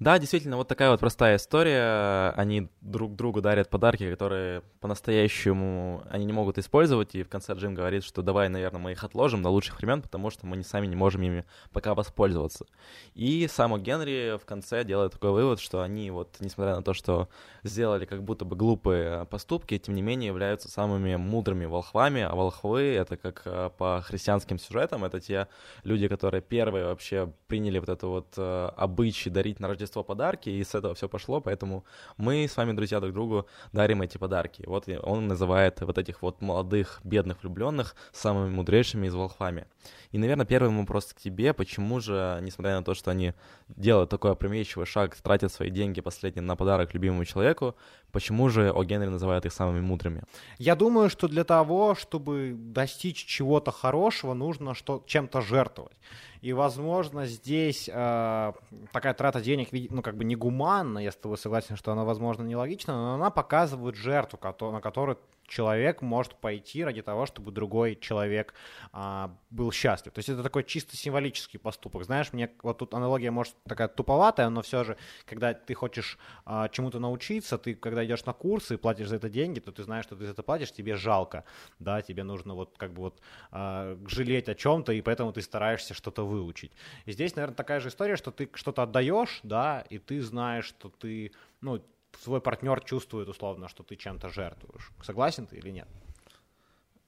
Да, 0.00 0.16
действительно, 0.20 0.56
вот 0.56 0.68
такая 0.68 0.90
вот 0.90 1.00
простая 1.00 1.36
история. 1.36 2.30
Они 2.36 2.68
друг 2.80 3.16
другу 3.16 3.40
дарят 3.40 3.68
подарки, 3.68 4.08
которые 4.08 4.62
по-настоящему 4.80 6.04
они 6.08 6.24
не 6.24 6.32
могут 6.32 6.56
использовать, 6.56 7.16
и 7.16 7.24
в 7.24 7.28
конце 7.28 7.54
Джим 7.54 7.74
говорит, 7.74 8.04
что 8.04 8.22
давай, 8.22 8.48
наверное, 8.48 8.80
мы 8.80 8.92
их 8.92 9.02
отложим 9.02 9.42
до 9.42 9.48
лучших 9.48 9.78
времен, 9.78 10.00
потому 10.00 10.30
что 10.30 10.46
мы 10.46 10.56
не 10.56 10.62
сами 10.62 10.86
не 10.86 10.94
можем 10.94 11.22
ими 11.22 11.44
пока 11.72 11.96
воспользоваться. 11.96 12.66
И 13.14 13.48
сам 13.48 13.76
Генри 13.82 14.38
в 14.38 14.44
конце 14.44 14.84
делает 14.84 15.12
такой 15.12 15.32
вывод, 15.32 15.58
что 15.58 15.82
они 15.82 16.12
вот, 16.12 16.36
несмотря 16.38 16.76
на 16.76 16.82
то, 16.82 16.94
что 16.94 17.28
сделали 17.64 18.04
как 18.04 18.22
будто 18.22 18.44
бы 18.44 18.54
глупые 18.54 19.24
поступки, 19.26 19.78
тем 19.78 19.96
не 19.96 20.02
менее 20.02 20.28
являются 20.28 20.68
самыми 20.68 21.16
мудрыми 21.16 21.64
волхвами, 21.64 22.22
а 22.22 22.36
волхвы— 22.36 22.82
это 22.94 23.16
как 23.16 23.42
э, 23.46 23.70
по 23.76 24.00
христианским 24.06 24.60
сюжетам, 24.60 25.04
это 25.04 25.18
те 25.20 25.48
люди, 25.82 26.06
которые 26.06 26.40
первые 26.40 26.84
вообще 26.84 27.32
приняли 27.48 27.80
вот 27.80 27.88
это 27.88 28.06
вот 28.06 28.34
э, 28.36 28.70
обычай 28.76 29.30
дарить 29.30 29.58
на 29.58 29.66
Рождество 29.66 29.87
Рождество 29.88 30.04
подарки, 30.04 30.50
и 30.50 30.62
с 30.62 30.74
этого 30.74 30.94
все 30.94 31.08
пошло, 31.08 31.40
поэтому 31.40 31.84
мы 32.18 32.44
с 32.44 32.56
вами, 32.56 32.72
друзья, 32.72 33.00
друг 33.00 33.14
другу 33.14 33.46
дарим 33.72 34.02
эти 34.02 34.18
подарки. 34.18 34.64
Вот 34.66 34.86
он 35.02 35.28
называет 35.28 35.80
вот 35.80 35.96
этих 35.96 36.20
вот 36.22 36.42
молодых, 36.42 37.00
бедных 37.04 37.42
влюбленных 37.42 37.96
самыми 38.12 38.50
мудрейшими 38.50 39.06
из 39.06 39.14
волхвами. 39.14 39.64
И, 40.12 40.18
наверное, 40.18 40.44
первый 40.44 40.70
вопрос 40.76 41.14
к 41.14 41.20
тебе, 41.20 41.52
почему 41.54 42.00
же, 42.00 42.38
несмотря 42.42 42.76
на 42.76 42.84
то, 42.84 42.94
что 42.94 43.10
они 43.10 43.32
делают 43.68 44.10
такой 44.10 44.32
опрометчивый 44.32 44.86
шаг, 44.86 45.16
тратят 45.16 45.52
свои 45.52 45.70
деньги 45.70 46.02
последние 46.02 46.42
на 46.42 46.56
подарок 46.56 46.94
любимому 46.94 47.24
человеку, 47.24 47.74
почему 48.12 48.50
же 48.50 48.70
О 48.70 48.84
Генри 48.84 49.08
называют 49.08 49.46
их 49.46 49.52
самыми 49.52 49.80
мудрыми? 49.80 50.22
Я 50.58 50.74
думаю, 50.74 51.08
что 51.08 51.28
для 51.28 51.44
того, 51.44 51.94
чтобы 51.94 52.54
достичь 52.54 53.24
чего-то 53.24 53.70
хорошего, 53.70 54.34
нужно 54.34 54.74
что 54.74 55.02
чем-то 55.06 55.40
жертвовать. 55.40 55.96
И, 56.40 56.52
возможно, 56.52 57.26
здесь 57.26 57.88
э, 57.92 58.52
такая 58.92 59.14
трата 59.14 59.40
денег, 59.40 59.68
ну, 59.90 60.02
как 60.02 60.16
бы 60.16 60.24
не 60.24 60.36
гуманна, 60.36 60.98
я 60.98 61.10
с 61.10 61.16
тобой 61.16 61.36
согласен, 61.36 61.76
что 61.76 61.92
она, 61.92 62.04
возможно, 62.04 62.42
нелогична, 62.42 62.94
но 62.94 63.14
она 63.14 63.30
показывает 63.30 63.96
жертву, 63.96 64.38
на 64.70 64.80
которую 64.80 65.18
человек 65.48 66.02
может 66.02 66.34
пойти 66.36 66.84
ради 66.84 67.02
того, 67.02 67.26
чтобы 67.26 67.50
другой 67.50 67.96
человек 67.96 68.54
а, 68.92 69.34
был 69.50 69.72
счастлив. 69.72 70.12
То 70.12 70.18
есть 70.18 70.28
это 70.28 70.42
такой 70.42 70.62
чисто 70.62 70.96
символический 70.96 71.58
поступок. 71.58 72.04
Знаешь, 72.04 72.32
мне 72.32 72.50
вот 72.62 72.78
тут 72.78 72.94
аналогия 72.94 73.30
может 73.30 73.54
такая 73.64 73.88
туповатая, 73.88 74.50
но 74.50 74.62
все 74.62 74.84
же, 74.84 74.96
когда 75.24 75.54
ты 75.54 75.74
хочешь 75.74 76.18
а, 76.44 76.68
чему-то 76.68 77.00
научиться, 77.00 77.58
ты 77.58 77.74
когда 77.74 78.04
идешь 78.04 78.24
на 78.26 78.32
курсы 78.32 78.74
и 78.74 78.76
платишь 78.76 79.08
за 79.08 79.16
это 79.16 79.28
деньги, 79.28 79.58
то 79.58 79.72
ты 79.72 79.82
знаешь, 79.82 80.04
что 80.04 80.16
ты 80.16 80.26
за 80.26 80.32
это 80.32 80.42
платишь, 80.42 80.70
тебе 80.72 80.96
жалко, 80.96 81.44
да, 81.78 82.02
тебе 82.02 82.22
нужно 82.22 82.54
вот 82.54 82.76
как 82.76 82.92
бы 82.92 83.02
вот 83.02 83.20
а, 83.50 83.98
жалеть 84.06 84.48
о 84.48 84.54
чем-то, 84.54 84.92
и 84.92 85.00
поэтому 85.00 85.32
ты 85.32 85.40
стараешься 85.40 85.94
что-то 85.94 86.26
выучить. 86.26 86.72
И 87.06 87.12
здесь, 87.12 87.34
наверное, 87.34 87.56
такая 87.56 87.80
же 87.80 87.88
история, 87.88 88.16
что 88.16 88.30
ты 88.30 88.50
что-то 88.54 88.82
отдаешь, 88.82 89.40
да, 89.42 89.84
и 89.88 89.98
ты 89.98 90.20
знаешь, 90.20 90.66
что 90.66 90.90
ты, 90.90 91.32
ну, 91.62 91.82
свой 92.20 92.40
партнер 92.40 92.80
чувствует 92.80 93.28
условно, 93.28 93.68
что 93.68 93.82
ты 93.82 93.96
чем-то 93.96 94.28
жертвуешь. 94.28 94.92
Согласен 95.02 95.46
ты 95.46 95.56
или 95.56 95.70
нет? 95.70 95.88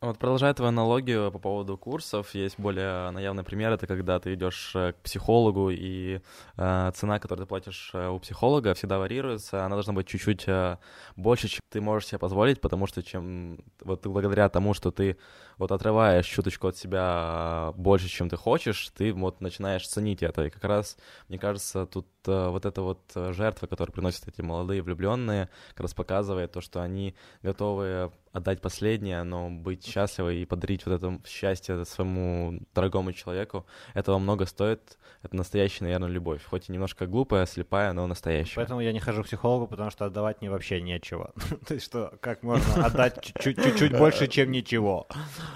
Вот 0.03 0.17
продолжая 0.19 0.55
твою 0.55 0.71
аналогию 0.71 1.31
по 1.31 1.39
поводу 1.39 1.77
курсов, 1.77 2.35
есть 2.35 2.59
более 2.59 3.11
наявный 3.11 3.45
пример, 3.45 3.71
это 3.73 3.87
когда 3.87 4.19
ты 4.19 4.33
идешь 4.33 4.73
э, 4.75 4.93
к 4.93 5.03
психологу, 5.03 5.69
и 5.69 6.23
э, 6.57 6.93
цена, 6.95 7.19
которую 7.19 7.45
ты 7.45 7.49
платишь 7.51 7.91
э, 7.93 8.09
у 8.09 8.19
психолога, 8.19 8.73
всегда 8.73 8.99
варьируется, 8.99 9.63
она 9.63 9.77
должна 9.77 9.93
быть 9.93 10.07
чуть-чуть 10.07 10.45
э, 10.49 10.79
больше, 11.17 11.49
чем 11.49 11.61
ты 11.69 11.83
можешь 11.83 12.09
себе 12.09 12.19
позволить, 12.19 12.63
потому 12.63 12.87
что 12.87 13.03
чем 13.03 13.63
вот 13.83 14.07
благодаря 14.07 14.49
тому, 14.49 14.73
что 14.73 14.91
ты 14.91 15.19
вот 15.59 15.71
отрываешь 15.71 16.25
чуточку 16.25 16.69
от 16.69 16.79
себя 16.79 17.75
больше, 17.77 18.09
чем 18.09 18.31
ты 18.31 18.39
хочешь, 18.39 18.89
ты 18.97 19.13
вот 19.13 19.43
начинаешь 19.43 19.87
ценить 19.87 20.23
это. 20.23 20.47
И 20.47 20.51
как 20.51 20.65
раз, 20.65 20.97
мне 21.29 21.39
кажется, 21.39 21.85
тут 21.85 22.07
э, 22.27 22.49
вот 22.49 22.65
эта 22.65 22.81
вот 22.81 23.01
жертва, 23.15 23.67
которую 23.67 23.93
приносят 23.93 24.27
эти 24.29 24.41
молодые 24.41 24.81
влюбленные, 24.81 25.51
как 25.73 25.81
раз 25.81 25.93
показывает 25.93 26.53
то, 26.53 26.63
что 26.63 26.81
они 26.81 27.15
готовы 27.43 28.11
отдать 28.33 28.61
последнее, 28.61 29.23
но 29.25 29.51
быть 29.51 29.90
счастливой 29.91 30.43
и 30.43 30.45
подарить 30.47 30.87
вот 30.87 30.95
это 30.95 31.21
счастье 31.27 31.85
своему 31.85 32.61
дорогому 32.75 33.13
человеку, 33.13 33.67
этого 33.95 34.19
много 34.19 34.47
стоит. 34.47 34.99
Это 35.23 35.37
настоящая, 35.37 35.85
наверное, 35.85 36.09
любовь. 36.09 36.43
Хоть 36.45 36.69
и 36.69 36.73
немножко 36.73 37.07
глупая, 37.07 37.45
слепая, 37.47 37.93
но 37.93 38.07
настоящая. 38.07 38.57
Поэтому 38.57 38.81
я 38.81 38.93
не 38.93 39.01
хожу 39.01 39.23
к 39.23 39.27
психологу, 39.27 39.67
потому 39.67 39.91
что 39.91 40.07
отдавать 40.07 40.41
мне 40.41 40.51
вообще 40.51 40.81
нечего. 40.81 41.33
То 41.67 41.75
есть 41.75 41.87
что, 41.87 42.15
как 42.21 42.43
можно 42.43 42.87
отдать 42.87 43.33
чуть-чуть 43.41 43.97
больше, 43.97 44.29
чем 44.29 44.51
ничего? 44.51 45.07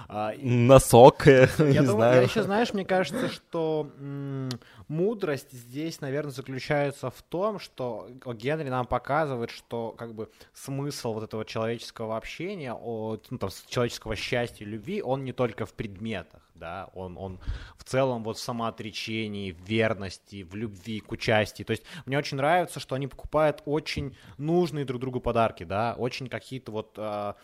А, 0.09 0.33
Носок, 0.37 1.27
я 1.27 1.49
не 1.59 1.87
знаю. 1.87 2.17
Я 2.17 2.23
еще, 2.23 2.43
знаешь, 2.43 2.75
мне 2.75 2.85
кажется, 2.85 3.29
что 3.31 3.91
мудрость 4.89 5.53
здесь, 5.53 6.01
наверное, 6.01 6.33
заключается 6.33 7.11
в 7.11 7.23
том, 7.23 7.59
что 7.59 8.09
Генри 8.35 8.69
нам 8.69 8.87
показывает, 8.87 9.51
что 9.51 9.93
как 9.93 10.15
бы 10.15 10.31
смысл 10.53 11.15
вот 11.15 11.25
этого 11.25 11.45
человеческого 11.45 12.17
общения, 12.17 12.75
о, 12.75 13.19
ну, 13.31 13.39
там, 13.39 13.51
человеческого 13.69 14.17
счастья, 14.25 14.65
любви, 14.65 15.03
он 15.03 15.25
не 15.25 15.33
только 15.33 15.67
в 15.67 15.75
предметах, 15.75 16.43
да, 16.55 16.89
он, 16.95 17.17
он 17.19 17.39
в 17.77 17.85
целом 17.85 18.25
вот 18.25 18.39
в 18.39 18.41
самоотречении, 18.41 19.53
в 19.53 19.61
верности, 19.69 20.43
в 20.43 20.55
любви 20.55 21.01
к 21.01 21.13
участию. 21.13 21.67
То 21.67 21.73
есть 21.73 21.85
мне 22.07 22.19
очень 22.19 22.37
нравится, 22.37 22.81
что 22.81 22.95
они 22.95 23.07
покупают 23.07 23.63
очень 23.67 24.17
нужные 24.39 24.85
друг 24.85 25.01
другу 25.01 25.21
подарки, 25.21 25.65
да, 25.65 25.95
очень 25.99 26.29
какие-то 26.29 26.73
вот 26.73 26.95
э, 26.97 27.35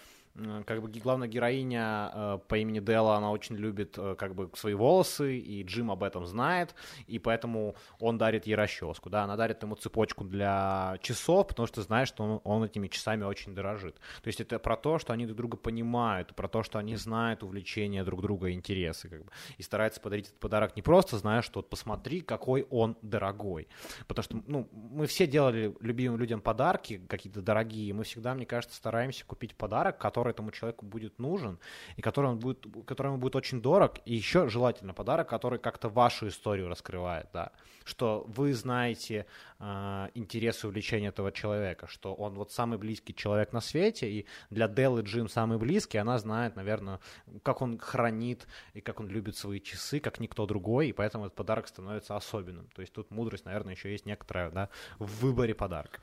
как 0.64 0.80
бы 0.80 0.88
главная 1.00 1.28
героиня 1.28 2.10
э, 2.12 2.38
по 2.46 2.56
имени 2.56 2.80
Дела, 2.80 3.16
она 3.16 3.30
очень 3.30 3.56
любит 3.56 3.98
э, 3.98 4.14
как 4.16 4.34
бы 4.34 4.50
свои 4.54 4.74
волосы, 4.74 5.38
и 5.38 5.62
Джим 5.64 5.90
об 5.90 6.02
этом 6.02 6.24
знает, 6.24 6.74
и 7.06 7.18
поэтому 7.18 7.74
он 7.98 8.16
дарит 8.16 8.46
ей 8.46 8.54
расческу, 8.54 9.10
да, 9.10 9.24
она 9.24 9.36
дарит 9.36 9.62
ему 9.62 9.74
цепочку 9.74 10.24
для 10.24 10.98
часов, 11.02 11.48
потому 11.48 11.66
что 11.66 11.82
знает, 11.82 12.08
что 12.08 12.24
он, 12.24 12.40
он 12.44 12.64
этими 12.64 12.88
часами 12.88 13.24
очень 13.24 13.54
дорожит. 13.54 13.96
То 14.22 14.28
есть 14.28 14.40
это 14.40 14.58
про 14.58 14.76
то, 14.76 14.98
что 14.98 15.12
они 15.12 15.26
друг 15.26 15.36
друга 15.36 15.56
понимают, 15.56 16.34
про 16.34 16.48
то, 16.48 16.62
что 16.62 16.78
они 16.78 16.96
знают 16.96 17.42
увлечения 17.42 18.04
друг 18.04 18.22
друга 18.22 18.52
интересы, 18.52 19.08
как 19.08 19.24
бы, 19.24 19.30
и 19.58 19.62
стараются 19.62 20.00
подарить 20.00 20.28
этот 20.28 20.38
подарок 20.38 20.76
не 20.76 20.82
просто, 20.82 21.18
зная, 21.18 21.42
что 21.42 21.58
вот 21.58 21.68
посмотри, 21.68 22.20
какой 22.20 22.66
он 22.70 22.96
дорогой, 23.02 23.68
потому 24.06 24.22
что, 24.22 24.40
ну, 24.46 24.68
мы 24.72 25.06
все 25.06 25.26
делали 25.26 25.74
любимым 25.80 26.18
людям 26.20 26.40
подарки 26.40 27.00
какие-то 27.08 27.42
дорогие, 27.42 27.92
мы 27.92 28.04
всегда, 28.04 28.34
мне 28.34 28.46
кажется, 28.46 28.76
стараемся 28.76 29.24
купить 29.26 29.56
подарок, 29.56 29.98
который 29.98 30.19
который 30.20 30.32
этому 30.32 30.50
человеку 30.50 30.86
будет 30.86 31.18
нужен, 31.18 31.58
и 31.96 32.02
который, 32.02 32.30
он 32.30 32.38
будет, 32.38 32.66
который 32.86 33.08
ему 33.08 33.18
будет 33.18 33.36
очень 33.36 33.62
дорог, 33.62 33.98
и 34.04 34.14
еще 34.14 34.48
желательно 34.48 34.92
подарок, 34.92 35.28
который 35.28 35.58
как-то 35.58 35.88
вашу 35.88 36.28
историю 36.28 36.68
раскрывает, 36.68 37.28
да, 37.32 37.52
что 37.84 38.24
вы 38.28 38.52
знаете 38.52 39.24
э, 39.58 40.08
интересы 40.14 40.66
увлечения 40.66 41.08
этого 41.08 41.32
человека, 41.32 41.86
что 41.86 42.14
он 42.14 42.34
вот 42.34 42.52
самый 42.52 42.78
близкий 42.78 43.14
человек 43.14 43.52
на 43.52 43.60
свете, 43.60 44.10
и 44.10 44.26
для 44.50 44.68
Деллы 44.68 45.02
Джим 45.02 45.28
самый 45.28 45.56
близкий, 45.58 46.00
она 46.00 46.18
знает, 46.18 46.56
наверное, 46.56 46.98
как 47.42 47.62
он 47.62 47.78
хранит 47.78 48.46
и 48.74 48.82
как 48.82 49.00
он 49.00 49.08
любит 49.08 49.36
свои 49.36 49.58
часы, 49.60 50.00
как 50.00 50.20
никто 50.20 50.46
другой, 50.46 50.88
и 50.88 50.92
поэтому 50.92 51.24
этот 51.24 51.36
подарок 51.36 51.66
становится 51.66 52.16
особенным. 52.16 52.68
То 52.74 52.82
есть 52.82 52.92
тут 52.92 53.10
мудрость, 53.10 53.46
наверное, 53.46 53.74
еще 53.74 53.90
есть 53.90 54.06
некоторая, 54.06 54.50
да, 54.50 54.68
в 54.98 55.22
выборе 55.22 55.54
подарка. 55.54 56.00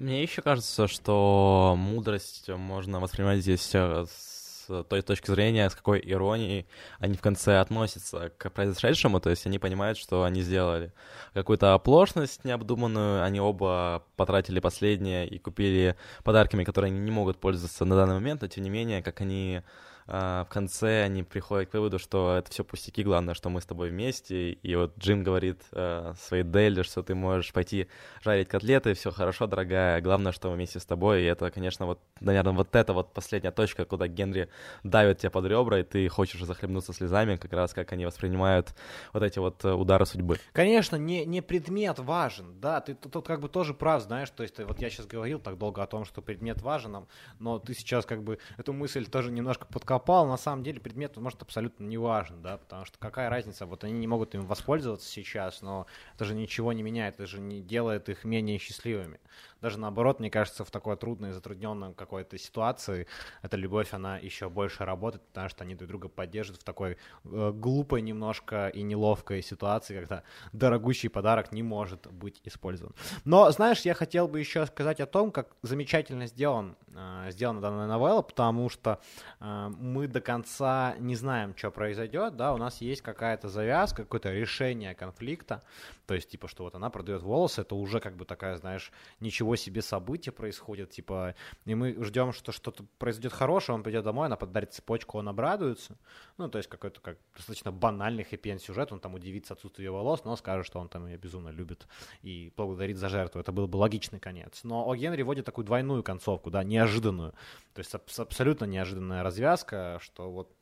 Мне 0.00 0.22
еще 0.22 0.40
кажется, 0.40 0.88
что 0.88 1.74
мудрость 1.76 2.48
можно 2.48 3.00
воспринимать 3.00 3.40
здесь 3.40 3.70
э, 3.74 4.06
с 4.08 4.84
той 4.88 5.02
точки 5.02 5.30
зрения, 5.30 5.68
с 5.68 5.74
какой 5.74 6.00
иронией 6.02 6.66
они 7.00 7.16
в 7.16 7.20
конце 7.20 7.58
относятся 7.58 8.32
к 8.38 8.48
произошедшему, 8.48 9.20
то 9.20 9.28
есть 9.28 9.44
они 9.44 9.58
понимают, 9.58 9.98
что 9.98 10.24
они 10.24 10.40
сделали 10.40 10.94
какую-то 11.34 11.74
оплошность 11.74 12.46
необдуманную, 12.46 13.22
они 13.22 13.40
оба 13.40 14.02
потратили 14.16 14.58
последнее 14.58 15.28
и 15.28 15.38
купили 15.38 15.96
подарками, 16.24 16.64
которые 16.64 16.90
они 16.90 17.00
не 17.00 17.10
могут 17.10 17.36
пользоваться 17.36 17.84
на 17.84 17.94
данный 17.94 18.14
момент, 18.14 18.40
но 18.40 18.48
тем 18.48 18.64
не 18.64 18.70
менее, 18.70 19.02
как 19.02 19.20
они 19.20 19.60
в 20.06 20.48
конце 20.50 21.04
они 21.04 21.22
приходят 21.22 21.70
к 21.70 21.74
выводу, 21.74 21.98
что 21.98 22.36
это 22.36 22.50
все 22.50 22.64
пустяки, 22.64 23.04
главное, 23.04 23.34
что 23.34 23.48
мы 23.48 23.60
с 23.60 23.66
тобой 23.66 23.90
вместе. 23.90 24.52
И 24.52 24.74
вот 24.74 24.98
Джим 24.98 25.22
говорит 25.22 25.62
э, 25.72 26.14
своей 26.18 26.42
Делли, 26.42 26.82
что 26.82 27.02
ты 27.02 27.14
можешь 27.14 27.52
пойти 27.52 27.86
жарить 28.22 28.48
котлеты, 28.48 28.94
все 28.94 29.12
хорошо, 29.12 29.46
дорогая, 29.46 30.00
главное, 30.00 30.32
что 30.32 30.48
мы 30.48 30.56
вместе 30.56 30.80
с 30.80 30.84
тобой. 30.84 31.22
И 31.22 31.26
это, 31.26 31.50
конечно, 31.50 31.86
вот, 31.86 32.00
наверное, 32.20 32.52
вот 32.52 32.74
это 32.74 32.92
вот 32.92 33.12
последняя 33.12 33.52
точка, 33.52 33.84
куда 33.84 34.08
Генри 34.08 34.48
давит 34.82 35.18
тебя 35.18 35.30
под 35.30 35.46
ребра, 35.46 35.78
и 35.78 35.84
ты 35.84 36.08
хочешь 36.08 36.42
захлебнуться 36.42 36.92
слезами, 36.92 37.36
как 37.36 37.52
раз 37.52 37.72
как 37.72 37.92
они 37.92 38.04
воспринимают 38.04 38.74
вот 39.12 39.22
эти 39.22 39.38
вот 39.38 39.64
э, 39.64 39.72
удары 39.72 40.06
судьбы. 40.06 40.38
Конечно, 40.52 40.96
не, 40.96 41.24
не 41.24 41.40
предмет 41.40 42.00
важен, 42.00 42.60
да, 42.60 42.80
ты 42.80 42.94
тут, 42.94 43.24
как 43.24 43.40
бы 43.40 43.48
тоже 43.48 43.74
прав, 43.74 44.02
знаешь, 44.02 44.30
то 44.30 44.42
есть 44.42 44.58
вот 44.58 44.80
я 44.80 44.90
сейчас 44.90 45.06
говорил 45.06 45.38
так 45.38 45.56
долго 45.56 45.82
о 45.82 45.86
том, 45.86 46.04
что 46.04 46.20
предмет 46.20 46.62
важен, 46.62 47.06
но 47.38 47.58
ты 47.60 47.74
сейчас 47.74 48.04
как 48.06 48.24
бы 48.24 48.38
эту 48.56 48.72
мысль 48.72 49.06
тоже 49.06 49.30
немножко 49.30 49.66
подкопал 49.66 49.99
попал, 50.00 50.26
на 50.26 50.38
самом 50.38 50.62
деле 50.62 50.80
предмет 50.80 51.16
может 51.18 51.42
абсолютно 51.42 51.84
не 51.84 51.98
важен, 51.98 52.40
да, 52.42 52.56
потому 52.56 52.86
что 52.86 52.98
какая 52.98 53.28
разница, 53.28 53.66
вот 53.66 53.84
они 53.84 53.92
не 53.92 54.06
могут 54.06 54.34
им 54.34 54.46
воспользоваться 54.46 55.06
сейчас, 55.06 55.60
но 55.60 55.86
это 56.14 56.24
же 56.24 56.34
ничего 56.34 56.72
не 56.72 56.82
меняет, 56.82 57.14
это 57.14 57.26
же 57.26 57.40
не 57.40 57.60
делает 57.60 58.08
их 58.08 58.24
менее 58.24 58.58
счастливыми 58.58 59.20
даже 59.60 59.78
наоборот, 59.78 60.20
мне 60.20 60.30
кажется, 60.30 60.64
в 60.64 60.70
такой 60.70 60.96
трудной, 60.96 61.32
затрудненной 61.32 61.94
какой-то 61.94 62.38
ситуации 62.38 63.06
эта 63.42 63.56
любовь, 63.56 63.92
она 63.92 64.18
еще 64.18 64.48
больше 64.48 64.84
работает, 64.84 65.22
потому 65.28 65.48
что 65.48 65.64
они 65.64 65.74
друг 65.74 65.88
друга 65.88 66.08
поддерживают 66.08 66.62
в 66.62 66.64
такой 66.64 66.96
э, 67.24 67.52
глупой 67.54 68.02
немножко 68.02 68.68
и 68.68 68.82
неловкой 68.82 69.42
ситуации, 69.42 69.96
когда 69.96 70.22
дорогущий 70.52 71.08
подарок 71.08 71.52
не 71.52 71.62
может 71.62 72.06
быть 72.12 72.40
использован. 72.44 72.94
Но, 73.24 73.50
знаешь, 73.50 73.80
я 73.82 73.94
хотел 73.94 74.28
бы 74.28 74.38
еще 74.38 74.66
сказать 74.66 75.00
о 75.00 75.06
том, 75.06 75.30
как 75.30 75.56
замечательно 75.62 76.26
сделан, 76.26 76.76
э, 76.94 77.30
сделана 77.30 77.60
данная 77.60 77.86
новелла, 77.86 78.22
потому 78.22 78.68
что 78.68 79.00
э, 79.40 79.70
мы 79.78 80.06
до 80.06 80.20
конца 80.20 80.94
не 80.98 81.16
знаем, 81.16 81.54
что 81.56 81.70
произойдет, 81.70 82.36
да, 82.36 82.54
у 82.54 82.56
нас 82.56 82.80
есть 82.80 83.02
какая-то 83.02 83.48
завязка, 83.48 84.02
какое-то 84.02 84.32
решение 84.32 84.94
конфликта, 84.94 85.62
то 86.06 86.14
есть, 86.14 86.28
типа, 86.28 86.48
что 86.48 86.64
вот 86.64 86.74
она 86.74 86.90
продает 86.90 87.22
волосы, 87.22 87.60
это 87.60 87.74
уже 87.74 88.00
как 88.00 88.16
бы 88.16 88.24
такая, 88.24 88.56
знаешь, 88.56 88.90
ничего 89.20 89.49
себе 89.56 89.82
событие 89.82 90.32
происходит, 90.32 90.90
типа, 90.90 91.34
и 91.64 91.74
мы 91.74 91.96
ждем, 92.04 92.32
что 92.32 92.52
что-то 92.52 92.84
произойдет 92.98 93.32
хорошее, 93.32 93.76
он 93.76 93.82
придет 93.82 94.04
домой, 94.04 94.26
она 94.26 94.36
подарит 94.36 94.72
цепочку, 94.72 95.18
он 95.18 95.28
обрадуется. 95.28 95.96
Ну, 96.38 96.48
то 96.48 96.58
есть 96.58 96.68
какой-то 96.68 97.00
как 97.00 97.18
достаточно 97.36 97.72
банальный 97.72 98.24
хэппи 98.24 98.58
сюжет, 98.58 98.92
он 98.92 99.00
там 99.00 99.14
удивится 99.14 99.54
отсутствию 99.54 99.92
волос, 99.92 100.24
но 100.24 100.36
скажет, 100.36 100.66
что 100.66 100.80
он 100.80 100.88
там 100.88 101.06
ее 101.06 101.16
безумно 101.16 101.50
любит 101.50 101.86
и 102.22 102.52
благодарит 102.56 102.96
за 102.96 103.08
жертву. 103.08 103.40
Это 103.40 103.52
был 103.52 103.68
бы 103.68 103.76
логичный 103.76 104.20
конец. 104.20 104.64
Но 104.64 104.88
О 104.88 104.96
Генри 104.96 105.22
вводит 105.22 105.44
такую 105.44 105.64
двойную 105.64 106.02
концовку, 106.02 106.50
да, 106.50 106.64
неожиданную. 106.64 107.32
То 107.74 107.78
есть 107.78 107.94
абсолютно 107.94 108.64
неожиданная 108.64 109.22
развязка, 109.22 109.98
что 110.00 110.30
вот 110.30 110.54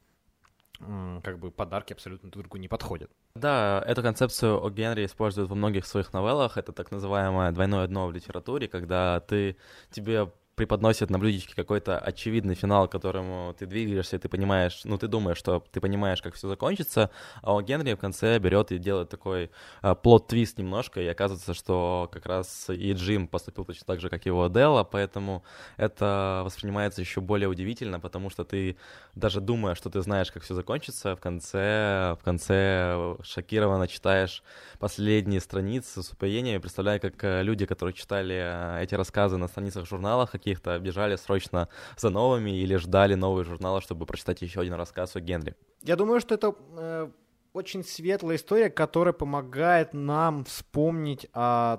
как 1.22 1.38
бы 1.38 1.50
подарки 1.50 1.92
абсолютно 1.92 2.30
друг 2.30 2.44
другу 2.44 2.58
не 2.58 2.68
подходят. 2.68 3.10
Да, 3.38 3.82
эту 3.86 4.02
концепцию 4.02 4.64
О. 4.64 4.70
Генри 4.70 5.06
использует 5.06 5.48
во 5.48 5.54
многих 5.54 5.86
своих 5.86 6.12
новеллах. 6.12 6.56
Это 6.56 6.72
так 6.72 6.90
называемое 6.90 7.52
двойное 7.52 7.86
дно 7.86 8.08
в 8.08 8.12
литературе, 8.12 8.68
когда 8.68 9.20
ты 9.20 9.56
тебе 9.90 10.30
преподносит 10.58 11.08
на 11.08 11.18
блюдечке 11.20 11.54
какой-то 11.54 11.98
очевидный 11.98 12.56
финал, 12.56 12.88
к 12.88 12.92
которому 12.92 13.54
ты 13.56 13.64
двигаешься, 13.64 14.16
и 14.16 14.18
ты 14.18 14.28
понимаешь, 14.28 14.80
ну, 14.84 14.98
ты 14.98 15.06
думаешь, 15.06 15.38
что 15.38 15.64
ты 15.70 15.80
понимаешь, 15.80 16.20
как 16.20 16.34
все 16.34 16.48
закончится, 16.48 17.10
а 17.42 17.54
у 17.54 17.60
Генри 17.60 17.94
в 17.94 17.98
конце 17.98 18.38
берет 18.40 18.72
и 18.72 18.78
делает 18.78 19.08
такой 19.08 19.50
а, 19.82 19.94
плод-твист 19.94 20.58
немножко, 20.58 21.00
и 21.00 21.06
оказывается, 21.06 21.54
что 21.54 22.10
как 22.12 22.26
раз 22.26 22.68
и 22.70 22.92
Джим 22.92 23.28
поступил 23.28 23.64
точно 23.64 23.86
так 23.86 24.00
же, 24.00 24.10
как 24.10 24.26
его 24.26 24.48
Делла, 24.48 24.82
поэтому 24.82 25.44
это 25.76 26.42
воспринимается 26.44 27.00
еще 27.00 27.20
более 27.20 27.48
удивительно, 27.48 28.00
потому 28.00 28.28
что 28.28 28.44
ты 28.44 28.76
даже 29.14 29.40
думая, 29.40 29.76
что 29.76 29.90
ты 29.90 30.00
знаешь, 30.00 30.32
как 30.32 30.42
все 30.42 30.54
закончится, 30.54 31.14
в 31.14 31.20
конце, 31.20 32.16
в 32.20 32.24
конце 32.24 33.16
шокированно 33.22 33.86
читаешь 33.86 34.42
последние 34.80 35.40
страницы 35.40 36.02
с 36.02 36.10
упоением, 36.10 36.60
представляя, 36.60 36.98
как 36.98 37.22
э, 37.22 37.42
люди, 37.44 37.64
которые 37.64 37.94
читали 37.94 38.34
э, 38.36 38.82
эти 38.82 38.96
рассказы 38.96 39.36
на 39.36 39.46
страницах 39.46 39.86
журналах 39.86 40.34
каких-то, 40.48 40.78
бежали 40.78 41.16
срочно 41.16 41.68
за 41.96 42.10
новыми 42.10 42.50
или 42.50 42.76
ждали 42.76 43.14
новые 43.14 43.44
журналы, 43.44 43.80
чтобы 43.80 44.06
прочитать 44.06 44.42
еще 44.42 44.60
один 44.60 44.74
рассказ 44.74 45.16
о 45.16 45.20
Генри. 45.20 45.54
Я 45.82 45.96
думаю, 45.96 46.20
что 46.20 46.34
это 46.34 46.54
э, 46.76 47.10
очень 47.52 47.84
светлая 47.84 48.36
история, 48.36 48.70
которая 48.70 49.12
помогает 49.12 49.94
нам 49.94 50.44
вспомнить 50.44 51.26
о 51.32 51.78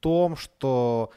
том, 0.00 0.36
что 0.36 1.10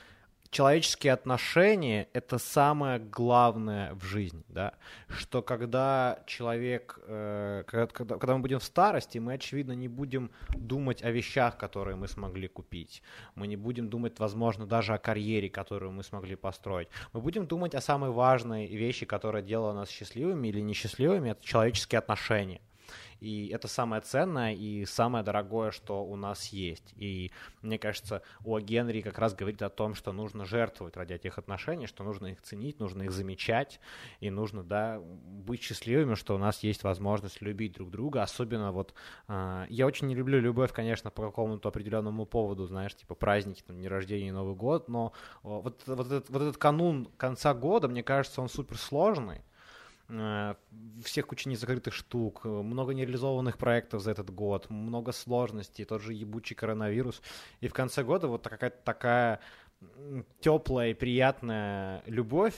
человеческие 0.52 1.14
отношения— 1.14 2.08
это 2.14 2.38
самое 2.38 3.00
главное 3.00 3.94
в 3.94 4.04
жизни, 4.04 4.44
да, 4.50 4.74
что 5.08 5.42
когда 5.42 6.24
человек, 6.26 7.00
э, 7.08 7.64
когда, 7.68 7.88
когда 7.88 8.36
мы 8.36 8.42
будем 8.42 8.60
в 8.60 8.64
старости, 8.64 9.18
мы, 9.18 9.34
очевидно, 9.34 9.74
не 9.74 9.88
будем 9.88 10.32
думать 10.50 11.04
о 11.04 11.12
вещах, 11.12 11.58
которые 11.58 11.96
мы 11.96 12.08
смогли 12.08 12.48
купить, 12.48 13.04
мы 13.36 13.48
не 13.48 13.56
будем 13.56 13.90
думать, 13.90 14.20
возможно, 14.20 14.66
даже 14.66 14.94
о 14.94 14.98
карьере, 14.98 15.50
которую 15.50 15.92
мы 15.92 16.04
смогли 16.04 16.36
построить, 16.36 16.88
мы 17.14 17.22
будем 17.22 17.48
думать 17.48 17.76
о 17.76 17.82
самой 17.82 18.12
важной 18.12 18.68
вещи, 18.68 19.06
которая 19.06 19.44
делала 19.44 19.74
нас 19.74 19.90
счастливыми 19.90 20.48
или 20.48 20.62
несчастливыми, 20.62 21.32
это 21.32 21.44
человеческие 21.44 22.00
отношения. 22.00 22.62
И 23.20 23.48
это 23.48 23.68
самое 23.68 24.02
ценное 24.02 24.54
и 24.54 24.86
самое 24.86 25.24
дорогое, 25.24 25.72
что 25.72 26.04
у 26.04 26.16
нас 26.16 26.48
есть. 26.50 26.94
И 26.96 27.32
мне 27.62 27.80
кажется, 27.80 28.22
о 28.44 28.60
Генри 28.60 29.02
как 29.02 29.18
раз 29.18 29.34
говорит 29.34 29.62
о 29.62 29.70
том, 29.70 29.96
что 29.96 30.12
нужно 30.12 30.46
жертвовать 30.46 30.98
ради 30.98 31.14
этих 31.14 31.38
отношений, 31.38 31.88
что 31.88 32.04
нужно 32.04 32.28
их 32.28 32.42
ценить, 32.42 32.80
нужно 32.80 33.04
их 33.04 33.12
замечать, 33.12 33.80
и 34.20 34.30
нужно, 34.30 34.64
да, 34.64 35.00
быть 35.00 35.62
счастливыми, 35.62 36.16
что 36.16 36.36
у 36.36 36.38
нас 36.38 36.64
есть 36.64 36.84
возможность 36.84 37.42
любить 37.42 37.74
друг 37.74 37.90
друга, 37.90 38.24
особенно 38.24 38.72
вот, 38.72 38.94
э, 39.28 39.66
я 39.70 39.86
очень 39.88 40.08
не 40.08 40.16
люблю 40.16 40.40
любовь, 40.40 40.72
конечно, 40.72 41.10
по 41.10 41.24
какому-то 41.24 41.70
определенному 41.70 42.26
поводу, 42.26 42.66
знаешь, 42.66 42.96
типа 42.96 43.16
праздники, 43.16 43.64
там, 43.66 43.78
день 43.78 43.88
рождения, 43.88 44.32
Новый 44.32 44.56
год, 44.56 44.88
но 44.88 45.14
вот, 45.44 45.84
вот, 45.86 46.08
этот, 46.08 46.30
вот 46.30 46.42
этот 46.42 46.58
канун 46.58 47.10
конца 47.18 47.54
года, 47.54 47.88
мне 47.88 48.04
кажется, 48.04 48.42
он 48.42 48.50
супер 48.50 48.78
сложный, 48.78 49.38
Э, 49.38 49.47
всех 50.08 51.28
куча 51.28 51.50
незакрытых 51.50 51.94
штук, 51.94 52.46
много 52.46 52.94
нереализованных 52.94 53.58
проектов 53.58 54.02
за 54.02 54.12
этот 54.12 54.30
год, 54.30 54.70
много 54.70 55.12
сложностей, 55.12 55.84
тот 55.84 56.02
же 56.02 56.14
ебучий 56.14 56.56
коронавирус. 56.56 57.22
И 57.60 57.68
в 57.68 57.74
конце 57.74 58.04
года 58.04 58.28
вот 58.28 58.48
какая-то 58.48 58.78
такая 58.84 59.42
теплая 60.40 60.92
и 60.92 60.94
приятная 60.94 62.04
любовь, 62.06 62.56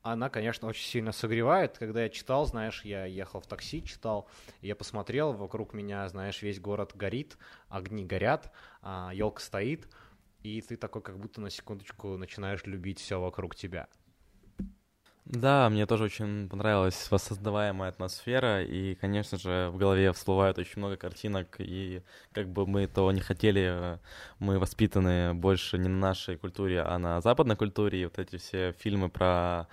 она, 0.00 0.30
конечно, 0.30 0.66
очень 0.66 0.86
сильно 0.86 1.12
согревает. 1.12 1.76
Когда 1.76 2.04
я 2.04 2.08
читал, 2.08 2.46
знаешь, 2.46 2.82
я 2.84 3.04
ехал 3.04 3.40
в 3.40 3.46
такси, 3.46 3.84
читал, 3.84 4.26
я 4.62 4.74
посмотрел, 4.74 5.34
вокруг 5.34 5.74
меня, 5.74 6.08
знаешь, 6.08 6.40
весь 6.40 6.58
город 6.58 6.92
горит, 6.94 7.36
огни 7.68 8.04
горят, 8.04 8.50
елка 9.12 9.40
стоит, 9.42 9.88
и 10.42 10.62
ты 10.62 10.76
такой 10.76 11.02
как 11.02 11.18
будто 11.18 11.42
на 11.42 11.50
секундочку 11.50 12.16
начинаешь 12.16 12.64
любить 12.64 13.00
все 13.00 13.20
вокруг 13.20 13.54
тебя. 13.54 13.88
Да, 15.30 15.68
мне 15.68 15.84
тоже 15.84 16.04
очень 16.04 16.48
понравилась 16.48 17.10
воссоздаваемая 17.10 17.90
атмосфера, 17.90 18.62
и, 18.64 18.94
конечно 18.94 19.36
же, 19.36 19.68
в 19.70 19.76
голове 19.76 20.10
всплывает 20.14 20.56
очень 20.56 20.78
много 20.78 20.96
картинок, 20.96 21.56
и 21.58 22.00
как 22.32 22.48
бы 22.48 22.66
мы 22.66 22.86
того 22.86 23.12
не 23.12 23.20
хотели, 23.20 23.98
мы 24.38 24.58
воспитаны 24.58 25.34
больше 25.34 25.76
не 25.76 25.88
на 25.88 25.98
нашей 25.98 26.38
культуре, 26.38 26.80
а 26.80 26.98
на 26.98 27.20
западной 27.20 27.56
культуре, 27.56 28.00
и 28.00 28.04
вот 28.06 28.18
эти 28.18 28.36
все 28.36 28.72
фильмы 28.78 29.10
про 29.10 29.68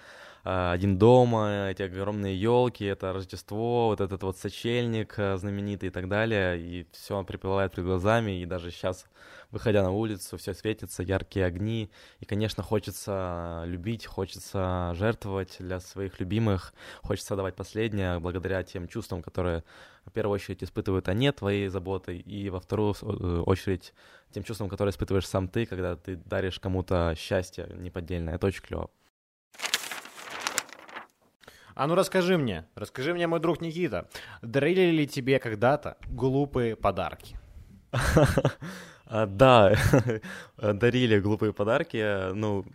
один 0.46 1.00
дома, 1.00 1.70
эти 1.72 1.82
огромные 1.82 2.40
елки, 2.40 2.86
это 2.86 3.12
Рождество, 3.14 3.88
вот 3.88 4.00
этот 4.00 4.22
вот 4.22 4.38
сочельник 4.38 5.16
а, 5.18 5.38
знаменитый 5.38 5.90
и 5.90 5.92
так 5.92 6.08
далее, 6.08 6.60
и 6.60 6.88
все 6.92 7.24
приплывает 7.24 7.72
перед 7.74 7.88
глазами, 7.88 8.42
и 8.42 8.46
даже 8.46 8.70
сейчас 8.70 9.08
выходя 9.50 9.82
на 9.82 9.92
улицу, 9.92 10.38
все 10.38 10.54
светится, 10.54 11.02
яркие 11.02 11.48
огни, 11.48 11.90
и, 12.20 12.26
конечно, 12.26 12.62
хочется 12.62 13.64
любить, 13.66 14.06
хочется 14.06 14.94
жертвовать 14.96 15.56
для 15.60 15.80
своих 15.80 16.20
любимых, 16.20 16.74
хочется 17.02 17.36
давать 17.36 17.56
последнее 17.56 18.20
благодаря 18.20 18.62
тем 18.64 18.88
чувствам, 18.88 19.24
которые, 19.24 19.64
в 20.06 20.12
первую 20.12 20.36
очередь, 20.36 20.64
испытывают 20.64 21.08
они 21.08 21.32
твоей 21.32 21.70
заботой, 21.70 22.20
и 22.20 22.50
во 22.52 22.60
вторую 22.60 22.94
э, 23.02 23.42
очередь 23.46 23.94
тем 24.32 24.44
чувствам, 24.44 24.70
которые 24.70 24.92
испытываешь 24.92 25.28
сам 25.28 25.48
ты, 25.48 25.66
когда 25.66 25.96
ты 25.96 26.18
даришь 26.18 26.60
кому-то 26.60 27.16
счастье 27.18 27.68
неподдельное. 27.78 28.36
Это 28.36 28.48
очень 28.48 28.62
клево. 28.62 28.92
А 31.76 31.88
ну 31.88 31.96
расскажи 31.96 32.38
мне, 32.38 32.66
расскажи 32.76 33.14
мне, 33.14 33.28
мой 33.28 33.42
друг 33.42 33.60
Никита, 33.60 34.08
дарили 34.42 34.92
ли 34.92 35.06
тебе 35.06 35.40
когда-то 35.40 35.98
глупые 36.08 36.76
подарки? 36.76 37.38
А, 39.08 39.28
да, 39.28 39.76
дарили 40.58 41.20
глупые 41.20 41.54
подарки. 41.54 42.34
Ну, 42.34 42.66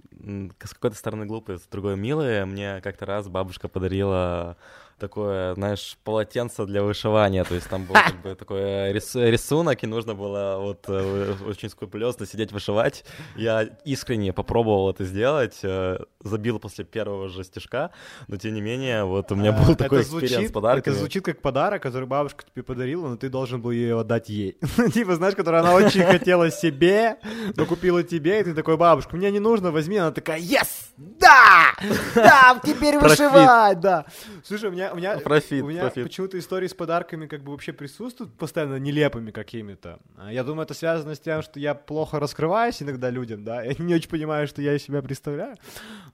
с 0.63 0.73
какой-то 0.75 0.97
стороны 0.97 1.27
глупые, 1.27 1.59
с 1.59 1.63
другой 1.63 1.97
милые. 1.97 2.45
Мне 2.45 2.81
как-то 2.83 3.05
раз 3.05 3.27
бабушка 3.27 3.67
подарила 3.67 4.57
такое, 5.01 5.55
знаешь, 5.55 5.99
полотенце 6.05 6.67
для 6.67 6.83
вышивания, 6.83 7.43
то 7.45 7.55
есть 7.55 7.69
там 7.69 7.85
был 7.85 7.95
как 7.95 8.21
бы 8.23 8.35
такой 8.35 8.93
рис 8.93 9.15
рисунок, 9.15 9.83
и 9.83 9.87
нужно 9.87 10.15
было 10.15 10.59
вот 10.61 10.85
э, 10.89 11.35
очень 11.47 11.69
скрупулезно 11.71 12.27
сидеть 12.27 12.53
вышивать. 12.53 13.05
Я 13.37 13.63
искренне 13.85 14.33
попробовал 14.33 14.91
это 14.91 15.05
сделать, 15.05 15.59
э, 15.63 15.99
забил 16.23 16.61
после 16.61 16.85
первого 16.85 17.29
же 17.29 17.43
стежка, 17.43 17.91
но 18.29 18.37
тем 18.37 18.55
не 18.55 18.61
менее, 18.61 19.05
вот 19.05 19.33
у 19.33 19.35
меня 19.35 19.53
был 19.53 19.75
такой 19.75 20.03
experience 20.03 20.51
с 20.51 20.53
подарками. 20.53 20.93
Это 20.95 21.01
звучит 21.01 21.25
как 21.25 21.41
подарок, 21.41 21.83
который 21.83 22.07
бабушка 22.07 22.45
тебе 22.45 22.63
подарила, 22.63 23.09
но 23.09 23.17
ты 23.17 23.29
должен 23.29 23.61
был 23.61 23.71
ее 23.71 23.99
отдать 24.01 24.29
ей. 24.29 24.59
Типа, 24.95 25.17
знаешь, 25.17 25.35
который 25.35 25.61
она 25.61 25.75
очень 25.75 26.05
хотела 26.05 26.51
себе, 26.51 27.17
но 27.57 27.67
купила 27.67 28.03
тебе, 28.03 28.41
и 28.41 28.45
ты 28.45 28.55
такой, 28.55 28.77
бабушка, 28.77 29.17
мне 29.17 29.31
не 29.31 29.41
нужно, 29.41 29.71
возьми. 29.71 29.97
Она 29.97 30.13
такая, 30.13 30.39
yes, 30.39 30.69
да, 30.97 31.73
да, 32.15 32.61
теперь 32.63 32.99
вышивать, 32.99 33.81
да. 33.81 34.05
Слушай, 34.45 34.69
у 34.69 34.73
меня 34.73 34.90
у 34.93 34.97
меня, 34.97 35.19
профит, 35.19 35.63
у 35.63 35.69
меня 35.69 35.83
профит. 35.83 36.05
почему-то 36.05 36.39
истории 36.39 36.67
с 36.67 36.75
подарками 36.75 37.27
как 37.27 37.43
бы 37.43 37.53
вообще 37.53 37.73
присутствуют 37.73 38.33
постоянно 38.35 38.77
нелепыми 38.77 39.31
какими-то. 39.31 39.99
А 40.17 40.33
я 40.33 40.45
думаю, 40.45 40.65
это 40.65 40.75
связано 40.75 41.15
с 41.15 41.21
тем, 41.21 41.43
что 41.43 41.59
я 41.61 41.75
плохо 41.75 42.21
раскрываюсь 42.21 42.83
иногда 42.83 43.11
людям, 43.11 43.45
да, 43.45 43.63
я 43.65 43.75
не 43.79 43.95
очень 43.95 44.09
понимаю, 44.09 44.47
что 44.47 44.63
я 44.63 44.75
из 44.75 44.83
себя 44.83 45.03
представляю. 45.03 45.57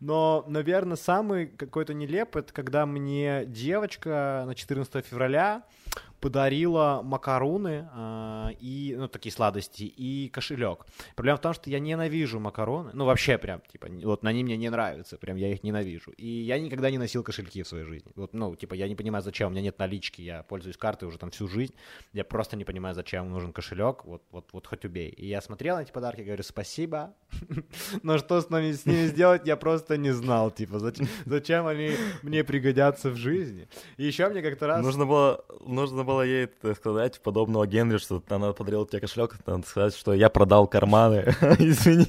Но, 0.00 0.44
наверное, 0.46 0.96
самый 0.96 1.46
какой-то 1.46 1.94
нелепый, 1.94 2.42
это 2.42 2.52
когда 2.52 2.86
мне 2.86 3.44
девочка 3.46 4.44
на 4.46 4.54
14 4.54 5.04
февраля 5.04 5.62
подарила 6.20 7.00
макароны 7.04 7.88
э, 7.92 8.48
и, 8.60 8.94
ну, 8.96 9.08
такие 9.08 9.32
сладости, 9.32 9.84
и 9.84 10.28
кошелек. 10.28 10.86
Проблема 11.14 11.38
в 11.38 11.40
том, 11.40 11.54
что 11.54 11.70
я 11.70 11.78
ненавижу 11.78 12.40
макароны, 12.40 12.90
ну, 12.94 13.04
вообще 13.04 13.38
прям, 13.38 13.60
типа, 13.70 13.88
вот 14.02 14.24
они 14.24 14.44
мне 14.44 14.56
не 14.56 14.70
нравятся, 14.70 15.18
прям 15.18 15.36
я 15.36 15.52
их 15.52 15.62
ненавижу. 15.62 16.12
И 16.12 16.26
я 16.26 16.58
никогда 16.58 16.90
не 16.90 16.98
носил 16.98 17.22
кошельки 17.22 17.62
в 17.62 17.68
своей 17.68 17.84
жизни. 17.84 18.10
Вот, 18.16 18.34
ну, 18.34 18.54
типа, 18.56 18.74
я 18.74 18.88
не 18.88 18.94
понимаю, 18.94 19.22
зачем, 19.22 19.48
у 19.48 19.50
меня 19.50 19.62
нет 19.62 19.78
налички, 19.78 20.22
я 20.22 20.42
пользуюсь 20.42 20.76
картой 20.76 21.08
уже 21.08 21.18
там 21.18 21.30
всю 21.30 21.48
жизнь, 21.48 21.74
я 22.12 22.24
просто 22.24 22.56
не 22.56 22.64
понимаю, 22.64 22.94
зачем 22.94 23.30
нужен 23.30 23.52
кошелек, 23.52 24.04
вот, 24.04 24.22
вот, 24.30 24.48
вот 24.52 24.66
хоть 24.66 24.84
убей. 24.84 25.10
И 25.10 25.26
я 25.26 25.40
смотрел 25.40 25.76
на 25.76 25.82
эти 25.82 25.92
подарки, 25.92 26.22
говорю, 26.22 26.42
спасибо, 26.42 27.14
но 28.02 28.18
что 28.18 28.40
с 28.40 28.50
ними, 28.50 28.72
с 28.72 28.86
ними 28.86 29.06
сделать, 29.06 29.46
я 29.46 29.56
просто 29.56 29.96
не 29.96 30.12
знал, 30.12 30.50
типа, 30.50 30.78
зачем, 30.78 31.06
зачем 31.26 31.66
они 31.66 31.92
мне 32.22 32.42
пригодятся 32.44 33.10
в 33.10 33.16
жизни. 33.16 33.68
И 33.96 34.04
еще 34.04 34.28
мне 34.28 34.42
как-то 34.42 34.66
раз... 34.66 34.82
Нужно 34.82 35.06
было, 35.06 35.44
нужно 35.66 36.04
было 36.06 36.22
ей 36.22 36.48
сказать, 36.74 37.20
подобного 37.20 37.66
Генри, 37.66 37.98
что 37.98 38.22
она 38.28 38.52
подарила 38.52 38.86
тебе 38.86 39.00
кошелек, 39.00 39.36
надо 39.46 39.66
сказать, 39.66 39.94
что 39.94 40.14
я 40.14 40.30
продал 40.30 40.66
карманы. 40.66 41.34
Извини. 41.58 42.06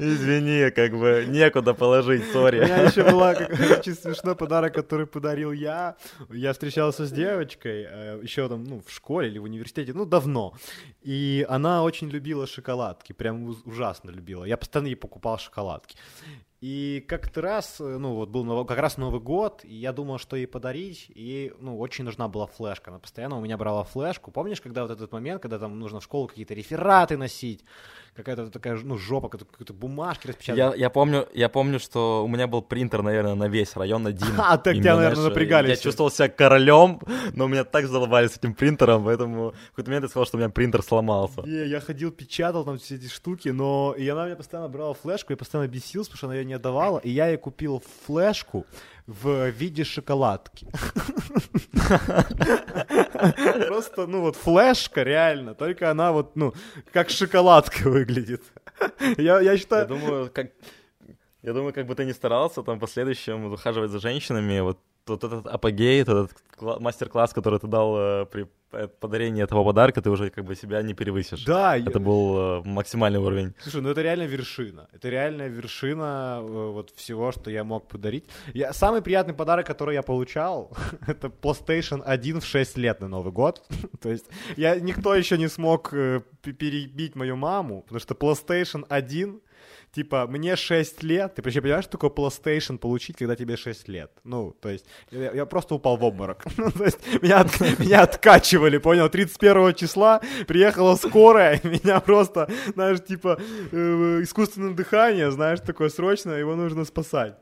Извини, 0.00 0.70
как 0.70 0.92
бы 0.98 1.24
некуда 1.28 1.72
положить, 1.74 2.30
сори. 2.32 2.60
У 2.60 2.64
меня 2.64 2.82
еще 2.82 3.04
была 3.04 3.30
очень 3.30 3.94
смешной 3.94 4.36
подарок, 4.36 4.74
который 4.74 5.06
подарил 5.06 5.52
я. 5.52 5.96
Я 6.30 6.52
встречался 6.52 7.06
с 7.06 7.12
девочкой 7.12 7.86
э, 7.88 8.20
еще 8.22 8.48
там, 8.48 8.64
ну, 8.64 8.82
в 8.86 8.92
школе 8.92 9.28
или 9.28 9.38
в 9.38 9.44
университете, 9.44 9.92
ну, 9.94 10.04
давно. 10.04 10.54
И 11.02 11.46
она 11.48 11.82
очень 11.82 12.08
любила 12.08 12.46
шоколадки, 12.46 13.12
прям 13.12 13.54
ужасно 13.64 14.10
любила. 14.10 14.44
Я 14.44 14.56
постоянно 14.56 14.88
ей 14.88 14.96
покупал 14.96 15.38
шоколадки. 15.38 15.96
И 16.62 17.04
как-то 17.06 17.42
раз, 17.42 17.76
э, 17.80 17.98
ну 17.98 18.14
вот 18.14 18.30
был 18.30 18.64
как 18.64 18.78
раз 18.78 18.96
Новый 18.96 19.20
год, 19.20 19.60
и 19.62 19.74
я 19.74 19.92
думал, 19.92 20.18
что 20.18 20.36
ей 20.36 20.46
подарить, 20.46 21.06
и 21.14 21.52
ну 21.60 21.78
очень 21.78 22.04
нужна 22.04 22.28
была 22.28 22.46
флешка. 22.46 22.90
Она 22.90 22.98
постоянно 22.98 23.36
у 23.36 23.42
меня 23.42 23.58
брала 23.58 23.84
флешку. 23.84 24.30
Помнишь, 24.30 24.62
когда 24.62 24.82
вот 24.82 24.90
этот 24.90 25.12
момент, 25.12 25.42
когда 25.42 25.58
там 25.58 25.78
нужно 25.78 26.00
в 26.00 26.04
школу 26.04 26.28
какие-то 26.28 26.54
рефераты 26.54 27.18
носить, 27.18 27.62
какая-то 28.14 28.50
такая 28.50 28.78
ну 28.82 28.96
жопа, 28.96 29.28
какие-то 29.28 29.74
бумажки 29.74 30.28
распечатать. 30.28 30.58
Я, 30.58 30.74
я, 30.74 30.90
помню, 30.90 31.28
я 31.34 31.50
помню, 31.50 31.78
что 31.78 32.24
у 32.24 32.28
меня 32.28 32.46
был 32.46 32.62
принтер, 32.62 33.02
наверное, 33.02 33.34
на 33.34 33.48
весь 33.48 33.76
район 33.76 34.06
один. 34.06 34.26
А, 34.38 34.58
так 34.58 34.76
тебя, 34.76 34.96
наверное, 34.96 35.24
напрягали 35.24 35.70
Я 35.70 35.76
чувствовал 35.76 36.10
себя 36.10 36.28
королем, 36.28 37.00
но 37.32 37.48
меня 37.48 37.64
так 37.64 37.86
задолбали 37.86 38.28
с 38.28 38.36
этим 38.36 38.54
принтером, 38.54 39.04
поэтому 39.04 39.50
в 39.50 39.70
какой-то 39.70 39.90
момент 39.90 40.04
я 40.04 40.08
сказал, 40.08 40.26
что 40.26 40.36
у 40.36 40.40
меня 40.40 40.50
принтер 40.50 40.82
сломался. 40.82 41.42
Не, 41.42 41.66
я 41.66 41.80
ходил, 41.80 42.12
печатал 42.12 42.64
там 42.64 42.78
все 42.78 42.94
эти 42.94 43.08
штуки, 43.08 43.48
но 43.48 43.94
и 43.96 44.08
она 44.08 44.26
мне 44.26 44.36
постоянно 44.36 44.68
брала 44.68 44.94
флешку, 44.94 45.32
я 45.32 45.36
постоянно 45.36 45.68
бесился, 45.68 46.10
потому 46.10 46.18
что 46.18 46.26
она 46.26 46.36
не 46.46 46.54
отдавала, 46.54 46.98
и 46.98 47.10
я 47.10 47.28
ей 47.28 47.36
купил 47.36 47.82
флешку 48.06 48.64
в 49.06 49.50
виде 49.50 49.84
шоколадки. 49.84 50.66
Просто, 53.68 54.06
ну 54.06 54.20
вот, 54.20 54.36
флешка 54.36 55.02
реально, 55.02 55.54
только 55.54 55.90
она 55.90 56.12
вот, 56.12 56.36
ну, 56.36 56.54
как 56.92 57.10
шоколадка 57.10 57.88
выглядит. 57.88 58.42
Я, 59.16 59.40
я 59.40 59.52
Я 59.52 59.58
считаю... 59.58 59.86
думаю, 59.86 60.30
как... 60.32 60.52
Я 61.42 61.52
думаю, 61.52 61.72
как 61.72 61.86
бы 61.86 61.94
ты 61.94 62.04
ни 62.04 62.12
старался 62.12 62.62
там 62.62 62.78
в 62.78 62.80
последующем 62.80 63.52
ухаживать 63.52 63.90
за 63.90 64.00
женщинами, 64.00 64.60
вот, 64.60 64.78
вот 65.08 65.24
этот 65.24 65.46
апогей, 65.46 66.02
этот 66.02 66.30
кла- 66.58 66.80
мастер-класс, 66.80 67.32
который 67.32 67.58
ты 67.58 67.66
дал 67.66 67.96
э, 67.98 68.26
при 68.26 68.46
э, 68.72 68.88
подарении 68.88 69.42
этого 69.42 69.64
подарка, 69.64 70.00
ты 70.00 70.10
уже 70.10 70.30
как 70.30 70.44
бы 70.44 70.54
себя 70.56 70.82
не 70.82 70.94
перевысишь. 70.94 71.44
Да, 71.44 71.76
Это 71.76 71.98
был 72.00 72.36
э, 72.38 72.62
максимальный 72.64 73.18
уровень. 73.18 73.54
Слушай, 73.60 73.82
ну 73.82 73.90
это 73.90 74.02
реально 74.02 74.26
вершина. 74.26 74.88
Это 74.92 75.08
реальная 75.08 75.48
вершина 75.48 76.40
вот 76.42 76.90
всего, 76.96 77.32
что 77.32 77.50
я 77.50 77.64
мог 77.64 77.88
подарить. 77.88 78.24
Я, 78.54 78.72
самый 78.72 79.00
приятный 79.02 79.34
подарок, 79.34 79.66
который 79.66 79.94
я 79.94 80.02
получал, 80.02 80.70
это 81.06 81.28
PlayStation 81.28 82.02
1 82.04 82.40
в 82.40 82.44
6 82.44 82.78
лет 82.78 83.00
на 83.00 83.08
Новый 83.08 83.32
год. 83.32 83.62
То 84.00 84.10
есть 84.10 84.26
я, 84.56 84.80
никто 84.80 85.14
еще 85.14 85.38
не 85.38 85.48
смог 85.48 85.90
перебить 86.42 87.16
мою 87.16 87.36
маму, 87.36 87.82
потому 87.82 88.00
что 88.00 88.14
PlayStation 88.14 88.84
1 88.88 89.40
Типа, 89.96 90.26
мне 90.26 90.56
6 90.56 91.02
лет, 91.04 91.36
ты 91.36 91.42
вообще 91.42 91.62
понимаешь, 91.62 91.84
что 91.84 91.92
такое 91.96 92.10
PlayStation 92.10 92.76
получить, 92.76 93.16
когда 93.16 93.34
тебе 93.34 93.56
6 93.56 93.88
лет? 93.88 94.10
Ну, 94.24 94.52
то 94.60 94.68
есть, 94.68 94.84
я, 95.10 95.32
я 95.32 95.46
просто 95.46 95.74
упал 95.74 95.96
в 95.96 96.04
обморок. 96.04 96.44
Ну, 96.58 96.70
то 96.70 96.84
есть, 96.84 96.98
меня, 97.22 97.40
от- 97.40 97.60
меня 97.78 98.02
откачивали, 98.02 98.76
понял? 98.76 99.08
31 99.08 99.74
числа 99.74 100.20
приехала 100.46 100.96
скорая, 100.96 101.60
меня 101.64 102.00
просто, 102.00 102.46
знаешь, 102.74 103.02
типа, 103.08 103.38
э, 103.72 104.20
искусственное 104.22 104.74
дыхание, 104.74 105.30
знаешь, 105.30 105.60
такое 105.60 105.88
срочно, 105.88 106.32
его 106.32 106.56
нужно 106.56 106.84
спасать. 106.84 107.34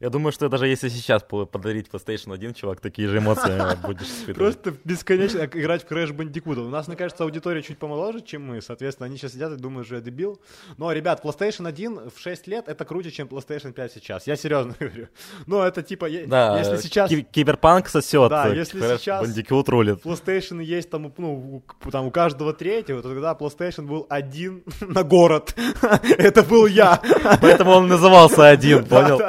Я 0.00 0.10
думаю, 0.10 0.30
что 0.32 0.48
даже 0.48 0.68
если 0.68 0.88
сейчас 0.90 1.24
по- 1.24 1.44
подарить 1.44 1.88
PlayStation 1.92 2.32
1, 2.32 2.54
чувак, 2.54 2.80
такие 2.80 3.08
же 3.08 3.18
эмоции 3.18 3.60
будешь 3.86 4.06
испытывать. 4.06 4.36
Просто 4.36 4.74
бесконечно 4.84 5.40
играть 5.44 5.82
в 5.84 5.90
Crash 5.90 6.12
Bandicoot. 6.14 6.58
У 6.64 6.68
нас, 6.68 6.86
мне 6.86 6.96
кажется, 6.96 7.24
аудитория 7.24 7.62
чуть 7.62 7.78
помоложе, 7.78 8.20
чем 8.20 8.46
мы. 8.46 8.62
Соответственно, 8.62 9.06
они 9.06 9.16
сейчас 9.16 9.32
сидят 9.32 9.52
и 9.52 9.56
думают, 9.56 9.86
что 9.86 9.96
я 9.96 10.00
дебил. 10.00 10.40
Но, 10.76 10.92
ребят, 10.92 11.24
PlayStation 11.24 11.66
1 11.66 12.10
в 12.14 12.20
6 12.20 12.46
лет 12.46 12.68
это 12.68 12.84
круче, 12.84 13.10
чем 13.10 13.26
PlayStation 13.26 13.72
5 13.72 13.92
сейчас. 13.92 14.26
Я 14.28 14.36
серьезно 14.36 14.76
говорю. 14.80 15.08
Ну, 15.46 15.62
это 15.62 15.82
типа, 15.82 16.08
Да, 16.28 16.58
если 16.60 16.76
сейчас 16.76 17.10
ки- 17.10 17.22
киберпанк 17.22 17.88
сосет, 17.88 18.30
Да, 18.30 18.48
э, 18.48 18.54
если 18.56 18.80
Crash 18.80 18.98
сейчас- 18.98 19.26
Bandicoot 19.26 19.64
рулит. 19.68 20.04
PlayStation 20.04 20.62
есть 20.62 20.90
там, 20.90 21.12
ну, 21.18 21.62
у- 21.84 21.90
там 21.90 22.06
у 22.06 22.10
каждого 22.12 22.52
третьего, 22.52 23.02
то 23.02 23.08
тогда 23.08 23.32
PlayStation 23.34 23.86
был 23.86 24.06
один 24.08 24.62
на 24.80 25.02
город. 25.02 25.56
Это 26.18 26.44
был 26.44 26.66
я. 26.66 27.02
Поэтому 27.42 27.72
он 27.72 27.88
назывался 27.88 28.46
один, 28.48 28.84
понял? 28.84 29.20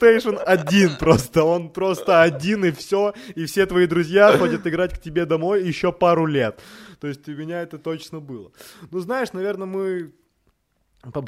PlayStation 0.00 0.36
один 0.36 0.96
просто. 0.98 1.44
Он 1.44 1.70
просто 1.70 2.22
один 2.22 2.64
и 2.64 2.70
все. 2.70 3.14
И 3.34 3.44
все 3.46 3.66
твои 3.66 3.86
друзья 3.86 4.36
ходят 4.36 4.66
играть 4.66 4.94
к 4.94 5.00
тебе 5.00 5.26
домой 5.26 5.62
еще 5.66 5.92
пару 5.92 6.26
лет. 6.26 6.60
То 7.00 7.08
есть 7.08 7.28
у 7.28 7.32
меня 7.32 7.62
это 7.62 7.78
точно 7.78 8.20
было. 8.20 8.52
Ну, 8.90 8.98
знаешь, 9.00 9.32
наверное, 9.32 9.66
мы 9.66 10.12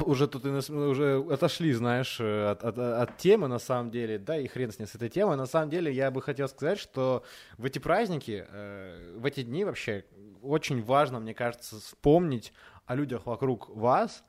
уже 0.05 0.27
тут 0.27 0.45
уже 0.45 1.17
отошли, 1.31 1.73
знаешь, 1.73 2.17
э, 2.19 2.51
от, 2.51 2.63
от- 2.63 2.77
от 2.77 3.17
темы 3.17 3.47
на 3.47 3.57
самом 3.59 3.89
деле, 3.89 4.19
да, 4.19 4.37
и 4.37 4.47
хрен 4.47 4.71
с 4.71 4.77
ней 4.77 4.85
с 4.85 4.93
этой 4.95 5.09
темой. 5.09 5.35
На 5.35 5.47
самом 5.47 5.69
деле 5.71 5.91
я 5.91 6.11
бы 6.11 6.21
хотел 6.21 6.47
сказать, 6.47 6.77
что 6.79 7.23
в 7.57 7.65
эти 7.65 7.79
праздники, 7.79 8.45
э, 8.47 9.15
в 9.17 9.25
эти 9.25 9.41
дни 9.41 9.65
вообще 9.65 10.05
очень 10.43 10.83
важно, 10.83 11.19
мне 11.19 11.33
кажется, 11.33 11.77
вспомнить 11.79 12.53
о 12.85 12.95
людях 12.95 13.25
вокруг 13.25 13.69
вас, 13.69 14.23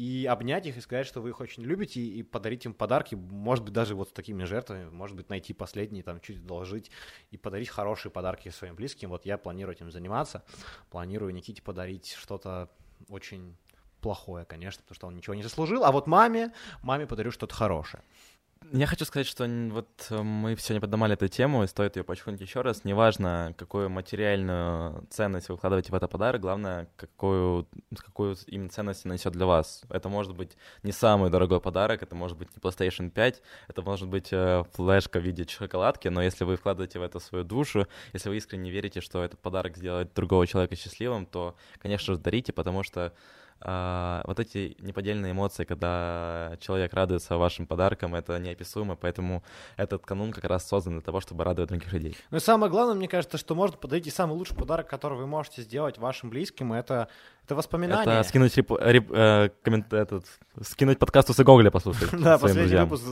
и 0.00 0.24
обнять 0.24 0.64
их 0.64 0.78
и 0.78 0.80
сказать, 0.80 1.06
что 1.06 1.20
вы 1.20 1.28
их 1.28 1.40
очень 1.40 1.62
любите, 1.62 2.00
и 2.00 2.22
подарить 2.22 2.64
им 2.64 2.72
подарки, 2.72 3.16
может 3.16 3.66
быть, 3.66 3.74
даже 3.74 3.94
вот 3.94 4.08
с 4.08 4.12
такими 4.12 4.44
жертвами, 4.44 4.88
может 4.88 5.14
быть, 5.14 5.28
найти 5.28 5.52
последние, 5.52 6.02
там, 6.02 6.20
чуть 6.20 6.38
одолжить 6.38 6.90
и 7.30 7.36
подарить 7.36 7.68
хорошие 7.68 8.10
подарки 8.10 8.48
своим 8.48 8.76
близким. 8.76 9.10
Вот 9.10 9.26
я 9.26 9.36
планирую 9.36 9.76
этим 9.76 9.90
заниматься, 9.90 10.42
планирую 10.88 11.34
Никите 11.34 11.60
подарить 11.60 12.14
что-то 12.14 12.70
очень 13.10 13.54
плохое, 14.00 14.46
конечно, 14.46 14.80
потому 14.80 14.96
что 14.96 15.06
он 15.06 15.16
ничего 15.16 15.34
не 15.34 15.42
заслужил, 15.42 15.84
а 15.84 15.92
вот 15.92 16.06
маме, 16.06 16.54
маме 16.80 17.06
подарю 17.06 17.30
что-то 17.30 17.54
хорошее. 17.54 18.02
Я 18.72 18.86
хочу 18.86 19.04
сказать, 19.04 19.26
что 19.26 19.46
вот 19.72 19.88
э, 20.10 20.22
мы 20.22 20.56
сегодня 20.56 20.80
поднимали 20.80 21.14
эту 21.14 21.26
тему, 21.26 21.64
и 21.64 21.66
стоит 21.66 21.96
ее 21.96 22.04
подчеркнуть 22.04 22.40
еще 22.40 22.60
раз. 22.60 22.84
Неважно, 22.84 23.52
какую 23.58 23.90
материальную 23.90 25.08
ценность 25.10 25.48
вы 25.48 25.56
вкладываете 25.56 25.90
в 25.90 25.94
этот 25.96 26.08
подарок, 26.08 26.40
главное, 26.40 26.86
какую, 26.94 27.66
какую 27.96 28.36
именно 28.46 28.68
ценность 28.68 29.04
несет 29.06 29.32
для 29.32 29.46
вас. 29.46 29.82
Это 29.88 30.08
может 30.08 30.36
быть 30.36 30.56
не 30.84 30.92
самый 30.92 31.30
дорогой 31.30 31.60
подарок, 31.60 32.04
это 32.04 32.14
может 32.14 32.38
быть 32.38 32.48
не 32.54 32.60
PlayStation 32.60 33.10
5, 33.10 33.42
это 33.66 33.82
может 33.82 34.08
быть 34.08 34.28
э, 34.30 34.62
флешка 34.74 35.18
в 35.18 35.24
виде 35.24 35.44
шоколадки, 35.48 36.06
но 36.06 36.22
если 36.22 36.44
вы 36.44 36.56
вкладываете 36.56 37.00
в 37.00 37.02
это 37.02 37.18
свою 37.18 37.42
душу, 37.42 37.88
если 38.12 38.28
вы 38.28 38.36
искренне 38.36 38.70
верите, 38.70 39.00
что 39.00 39.24
этот 39.24 39.40
подарок 39.40 39.76
сделает 39.76 40.14
другого 40.14 40.46
человека 40.46 40.76
счастливым, 40.76 41.26
то, 41.26 41.56
конечно 41.80 42.14
же, 42.14 42.20
дарите, 42.20 42.52
потому 42.52 42.84
что 42.84 43.12
а, 43.62 44.22
вот 44.26 44.40
эти 44.40 44.76
неподдельные 44.80 45.32
эмоции, 45.32 45.64
когда 45.64 46.56
человек 46.60 46.94
радуется 46.94 47.36
вашим 47.36 47.66
подаркам, 47.66 48.14
это 48.14 48.38
неописуемо, 48.38 48.96
поэтому 48.96 49.42
этот 49.76 50.04
канун 50.06 50.32
как 50.32 50.44
раз 50.44 50.66
создан 50.66 50.94
для 50.94 51.02
того, 51.02 51.20
чтобы 51.20 51.44
радовать 51.44 51.68
других 51.70 51.92
людей. 51.92 52.16
Ну 52.30 52.38
и 52.38 52.40
самое 52.40 52.70
главное, 52.70 52.94
мне 52.94 53.08
кажется, 53.08 53.36
что 53.38 53.54
можно 53.54 53.76
подарить 53.76 54.06
и 54.06 54.10
самый 54.10 54.32
лучший 54.32 54.56
подарок, 54.56 54.88
который 54.88 55.18
вы 55.18 55.26
можете 55.26 55.62
сделать 55.62 55.98
вашим 55.98 56.30
близким, 56.30 56.72
это, 56.72 57.08
это 57.44 57.54
воспоминания. 57.54 58.20
Это 58.20 58.28
скинуть, 58.28 58.56
реп- 58.56 58.80
реп- 58.80 59.12
э, 59.12 59.50
коммент- 59.62 59.92
этот, 59.92 60.24
скинуть 60.62 60.98
подкаст 60.98 61.30
у 61.30 61.44
Гоголя 61.44 61.70
послушать 61.70 62.10
Да, 62.12 62.38
последний 62.38 62.76
выпуск 62.76 63.04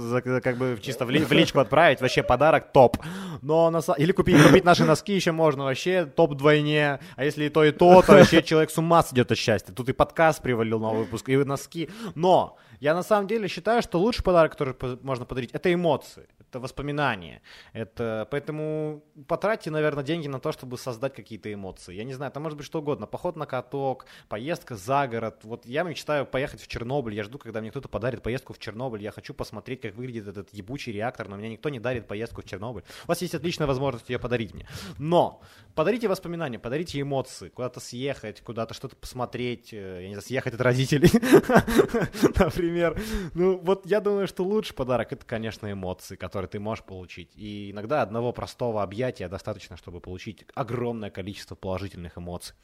как 0.43 0.57
бы 0.57 0.79
чисто 0.81 1.05
в, 1.05 1.11
ли- 1.11 1.25
в 1.25 1.33
личку 1.33 1.61
отправить, 1.61 2.01
вообще 2.01 2.23
подарок 2.23 2.73
топ. 2.73 2.97
Но 3.43 3.71
на, 3.71 3.81
или 3.97 4.13
купить, 4.13 4.43
купить 4.43 4.65
наши 4.65 4.85
носки 4.85 5.13
еще 5.15 5.33
можно, 5.33 5.65
вообще 5.65 6.07
топ 6.07 6.33
вдвойне. 6.33 7.01
А 7.17 7.25
если 7.25 7.45
и 7.45 7.49
то, 7.49 7.65
и 7.65 7.71
то, 7.71 8.03
то 8.03 8.13
вообще 8.13 8.43
человек 8.43 8.71
с 8.71 8.79
ума 8.79 9.03
сойдет 9.03 9.31
от 9.31 9.39
счастья. 9.39 9.73
Тут 9.73 9.89
и 9.89 9.93
подкаст 9.93 10.38
привалил 10.41 10.81
новый 10.81 11.05
выпуск, 11.05 11.29
и 11.29 11.37
носки. 11.37 11.89
Но 12.15 12.57
я 12.81 12.95
на 12.95 13.03
самом 13.03 13.27
деле 13.27 13.49
считаю, 13.49 13.83
что 13.83 13.99
лучший 13.99 14.23
подарок, 14.23 14.53
который 14.53 14.75
можно 15.03 15.25
подарить, 15.25 15.51
это 15.53 15.73
эмоции, 15.73 16.29
это 16.39 16.61
воспоминания. 16.61 17.43
Это, 17.73 18.27
поэтому 18.31 19.03
потратьте, 19.27 19.71
наверное, 19.71 20.05
деньги 20.05 20.29
на 20.29 20.41
то, 20.41 20.53
чтобы 20.53 20.79
создать 20.79 21.15
какие-то 21.15 21.53
эмоции. 21.53 21.95
Я 21.95 22.05
не 22.05 22.15
знаю, 22.15 22.31
это 22.31 22.41
может 22.41 22.57
быть 22.57 22.67
что 22.67 22.79
угодно. 22.81 23.07
Поход 23.07 23.37
на 23.37 23.47
каток, 23.47 24.07
поездка 24.29 24.77
за 24.77 25.07
город. 25.09 25.41
Вот 25.43 25.67
я 25.67 25.83
мечтаю 25.83 26.27
поехать 26.27 26.61
в 26.61 26.67
Чернобыль. 26.69 27.15
Я 27.15 27.25
жду, 27.25 27.39
когда 27.39 27.61
мне 27.61 27.71
кто-то 27.71 27.89
подарит 27.89 28.23
поездку 28.23 28.53
в 28.53 28.59
Чернобыль. 28.59 29.03
Я 29.03 29.11
хочу 29.11 29.35
посмотреть, 29.35 29.81
как 29.81 29.95
выглядит 29.95 30.29
этот 30.29 30.53
ебучий 30.53 30.93
реактор, 30.93 31.29
но 31.29 31.37
мне 31.37 31.51
никто 31.51 31.69
не 31.69 31.81
дарит 31.81 32.07
поездку 32.07 32.43
в 32.43 32.45
Чернобыль. 32.45 32.85
У 33.05 33.09
вас 33.09 33.21
есть 33.23 33.35
отличная 33.35 33.67
возможность 33.67 34.09
ее 34.09 34.19
подарить 34.19 34.55
мне. 34.55 34.67
Но 34.99 35.43
подарите 35.79 36.09
воспоминания, 36.09 36.59
подарите 36.59 37.01
эмоции. 37.01 37.51
Куда-то 37.51 37.79
съехать, 37.79 38.41
куда-то 38.41 38.75
что-то 38.75 38.97
посмотреть. 38.97 39.73
э, 39.73 40.01
Я 40.03 40.09
не 40.09 40.15
знаю, 40.15 40.23
съехать 40.23 40.55
от 40.55 40.61
родителей, 40.61 41.09
например. 42.37 43.01
Ну, 43.35 43.59
вот 43.59 43.87
я 43.87 44.01
думаю, 44.01 44.27
что 44.27 44.43
лучший 44.43 44.75
подарок 44.75 45.13
это, 45.13 45.25
конечно, 45.25 45.71
эмоции, 45.71 46.17
которые 46.17 46.49
ты 46.49 46.59
можешь 46.59 46.83
получить. 46.85 47.31
И 47.37 47.71
иногда 47.71 48.03
одного 48.03 48.33
простого 48.33 48.83
объятия 48.83 49.29
достаточно, 49.29 49.77
чтобы 49.77 50.01
получить 50.01 50.45
огромное 50.57 51.11
количество 51.11 51.55
положительных 51.55 52.19
эмоций. 52.19 52.57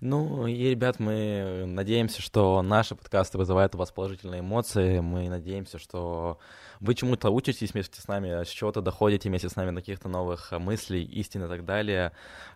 Ну 0.00 0.46
и, 0.46 0.70
ребят, 0.70 1.00
мы 1.00 1.64
надеемся, 1.66 2.22
что 2.22 2.62
наши 2.62 2.94
подкасты 2.94 3.38
вызывают 3.38 3.74
у 3.74 3.78
вас 3.78 3.90
положительные 3.90 4.40
эмоции. 4.40 5.00
Мы 5.00 5.28
надеемся, 5.28 5.80
что 5.80 6.38
вы 6.80 6.94
чему-то 6.94 7.30
учитесь 7.30 7.72
вместе 7.72 8.00
с 8.00 8.08
нами, 8.08 8.44
с 8.44 8.48
чего-то 8.48 8.80
доходите 8.80 9.28
вместе 9.28 9.48
с 9.48 9.56
нами 9.56 9.70
до 9.70 9.80
каких-то 9.80 10.08
новых 10.08 10.52
мыслей, 10.52 11.04
истин 11.04 11.44
и 11.44 11.48
так 11.48 11.64
далее. 11.64 12.12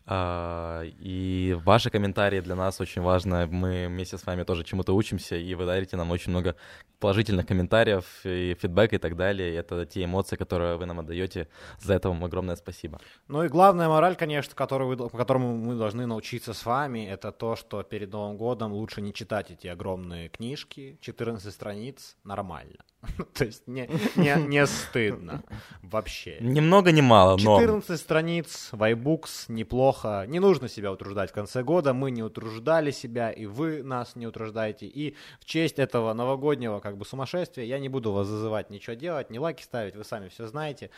А, 0.07 0.83
И 1.01 1.57
ваши 1.65 1.91
комментарии 1.91 2.41
для 2.41 2.55
нас 2.55 2.81
очень 2.81 3.03
важны. 3.03 3.47
Мы 3.47 3.87
вместе 3.89 4.19
с 4.19 4.27
вами 4.27 4.45
тоже 4.45 4.65
чему-то 4.65 4.95
учимся, 4.95 5.37
и 5.37 5.55
вы 5.55 5.67
дарите 5.67 5.97
нам 5.97 6.11
очень 6.11 6.31
много 6.31 6.57
положительных 6.99 7.47
комментариев 7.47 8.05
и 8.25 8.57
фидбэка 8.61 8.97
и 8.97 8.99
так 8.99 9.17
далее. 9.17 9.55
Это 9.55 9.87
те 9.87 10.05
эмоции, 10.05 10.37
которые 10.37 10.77
вы 10.77 10.87
нам 10.87 11.01
отдаете. 11.01 11.49
За 11.79 11.95
это 11.95 12.09
вам 12.09 12.25
огромное 12.25 12.57
спасибо. 12.57 13.01
Ну 13.29 13.45
и 13.45 13.49
главная 13.49 13.89
мораль, 13.89 14.17
конечно, 14.17 14.55
которую 14.55 14.89
вы, 14.89 15.09
по 15.09 15.17
которому 15.17 15.57
мы 15.57 15.75
должны 15.77 16.07
научиться 16.07 16.53
с 16.53 16.67
вами, 16.67 17.07
это 17.07 17.33
то, 17.33 17.57
что 17.57 17.83
перед 17.83 18.13
Новым 18.13 18.37
годом 18.37 18.73
лучше 18.73 19.01
не 19.01 19.13
читать 19.13 19.51
эти 19.51 19.67
огромные 19.67 20.29
книжки, 20.29 20.99
14 21.01 21.53
страниц, 21.53 22.17
нормально. 22.25 22.85
То 23.35 23.45
есть 23.45 23.67
не, 23.67 23.89
не, 24.17 24.35
не 24.47 24.67
стыдно 24.67 25.43
вообще. 25.83 26.37
Ни 26.41 26.61
много, 26.61 26.93
ни 26.93 27.01
мало, 27.01 27.39
но... 27.39 27.59
14 27.59 27.99
страниц, 27.99 28.69
вайбукс, 28.73 29.49
неплохо. 29.49 30.25
Не 30.29 30.39
нужно 30.39 30.69
себя 30.69 30.93
утруждать 30.93 31.31
в 31.31 31.33
конце 31.33 31.63
года. 31.63 31.95
Мы 31.95 32.11
не 32.11 32.23
утруждали 32.23 32.91
себя, 32.91 33.31
и 33.31 33.47
вы 33.47 33.83
нас 33.83 34.17
не 34.17 34.27
утруждаете. 34.27 34.87
И 34.87 35.17
в 35.41 35.47
честь 35.47 35.79
этого 35.79 36.13
новогоднего 36.13 36.81
как 36.81 36.99
бы 36.99 37.07
сумасшествия 37.07 37.65
я 37.65 37.79
не 37.79 37.89
буду 37.89 38.13
вас 38.13 38.27
зазывать 38.27 38.69
ничего 38.69 38.95
делать, 38.95 39.31
не 39.31 39.39
лайки 39.39 39.63
ставить, 39.63 39.97
вы 39.97 40.05
сами 40.05 40.29
все 40.29 40.47
знаете. 40.47 40.91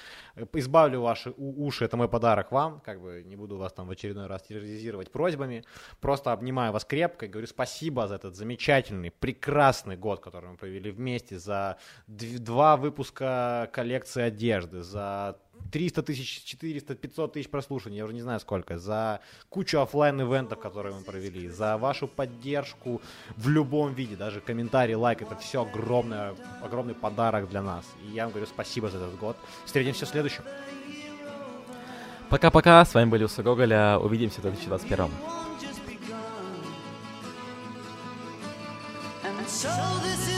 Избавлю 0.54 1.02
ваши 1.02 1.32
уши, 1.36 1.84
это 1.84 1.96
мой 1.96 2.08
подарок 2.08 2.50
вам. 2.50 2.80
Как 2.80 3.00
бы 3.00 3.22
не 3.24 3.36
буду 3.36 3.56
вас 3.58 3.72
там 3.72 3.86
в 3.86 3.90
очередной 3.92 4.26
раз 4.26 4.42
терроризировать 4.42 5.12
просьбами. 5.12 5.64
Просто 6.00 6.32
обнимаю 6.32 6.72
вас 6.72 6.84
крепко 6.84 7.26
и 7.26 7.28
говорю 7.28 7.46
спасибо 7.46 8.08
за 8.08 8.16
этот 8.16 8.34
замечательный, 8.34 9.12
прекрасный 9.12 9.96
год, 9.96 10.20
который 10.20 10.50
мы 10.50 10.56
провели 10.56 10.90
вместе, 10.90 11.38
за 11.38 11.78
два 12.06 12.76
выпуска 12.76 13.70
коллекции 13.72 14.22
одежды, 14.22 14.82
за 14.82 15.38
300 15.70 16.02
тысяч, 16.02 16.44
400, 16.44 16.94
500 16.94 17.32
тысяч 17.32 17.48
прослушаний, 17.48 17.96
я 17.98 18.04
уже 18.04 18.14
не 18.14 18.20
знаю 18.20 18.40
сколько, 18.40 18.78
за 18.78 19.20
кучу 19.48 19.78
офлайн 19.78 20.20
ивентов 20.20 20.60
которые 20.60 20.94
мы 20.94 21.02
провели, 21.02 21.48
за 21.48 21.78
вашу 21.78 22.08
поддержку 22.08 23.00
в 23.36 23.48
любом 23.48 23.94
виде, 23.94 24.16
даже 24.16 24.40
комментарий, 24.40 24.94
лайк, 24.94 25.22
это 25.22 25.36
все 25.36 25.62
огромный, 25.62 26.34
огромный 26.62 26.94
подарок 26.94 27.48
для 27.48 27.62
нас. 27.62 27.84
И 28.04 28.14
я 28.14 28.24
вам 28.24 28.32
говорю 28.32 28.46
спасибо 28.46 28.88
за 28.88 28.98
этот 28.98 29.18
год. 29.18 29.36
Встретимся 29.64 30.06
в 30.06 30.08
следующем. 30.08 30.44
Пока-пока, 32.28 32.84
с 32.84 32.94
вами 32.94 33.10
были 33.10 33.24
Усы 33.24 33.42
Гоголя, 33.42 33.98
увидимся 33.98 34.40
в 34.40 34.42
2021. 34.42 35.10
So 39.52 39.68
this 40.02 40.28
is 40.28 40.31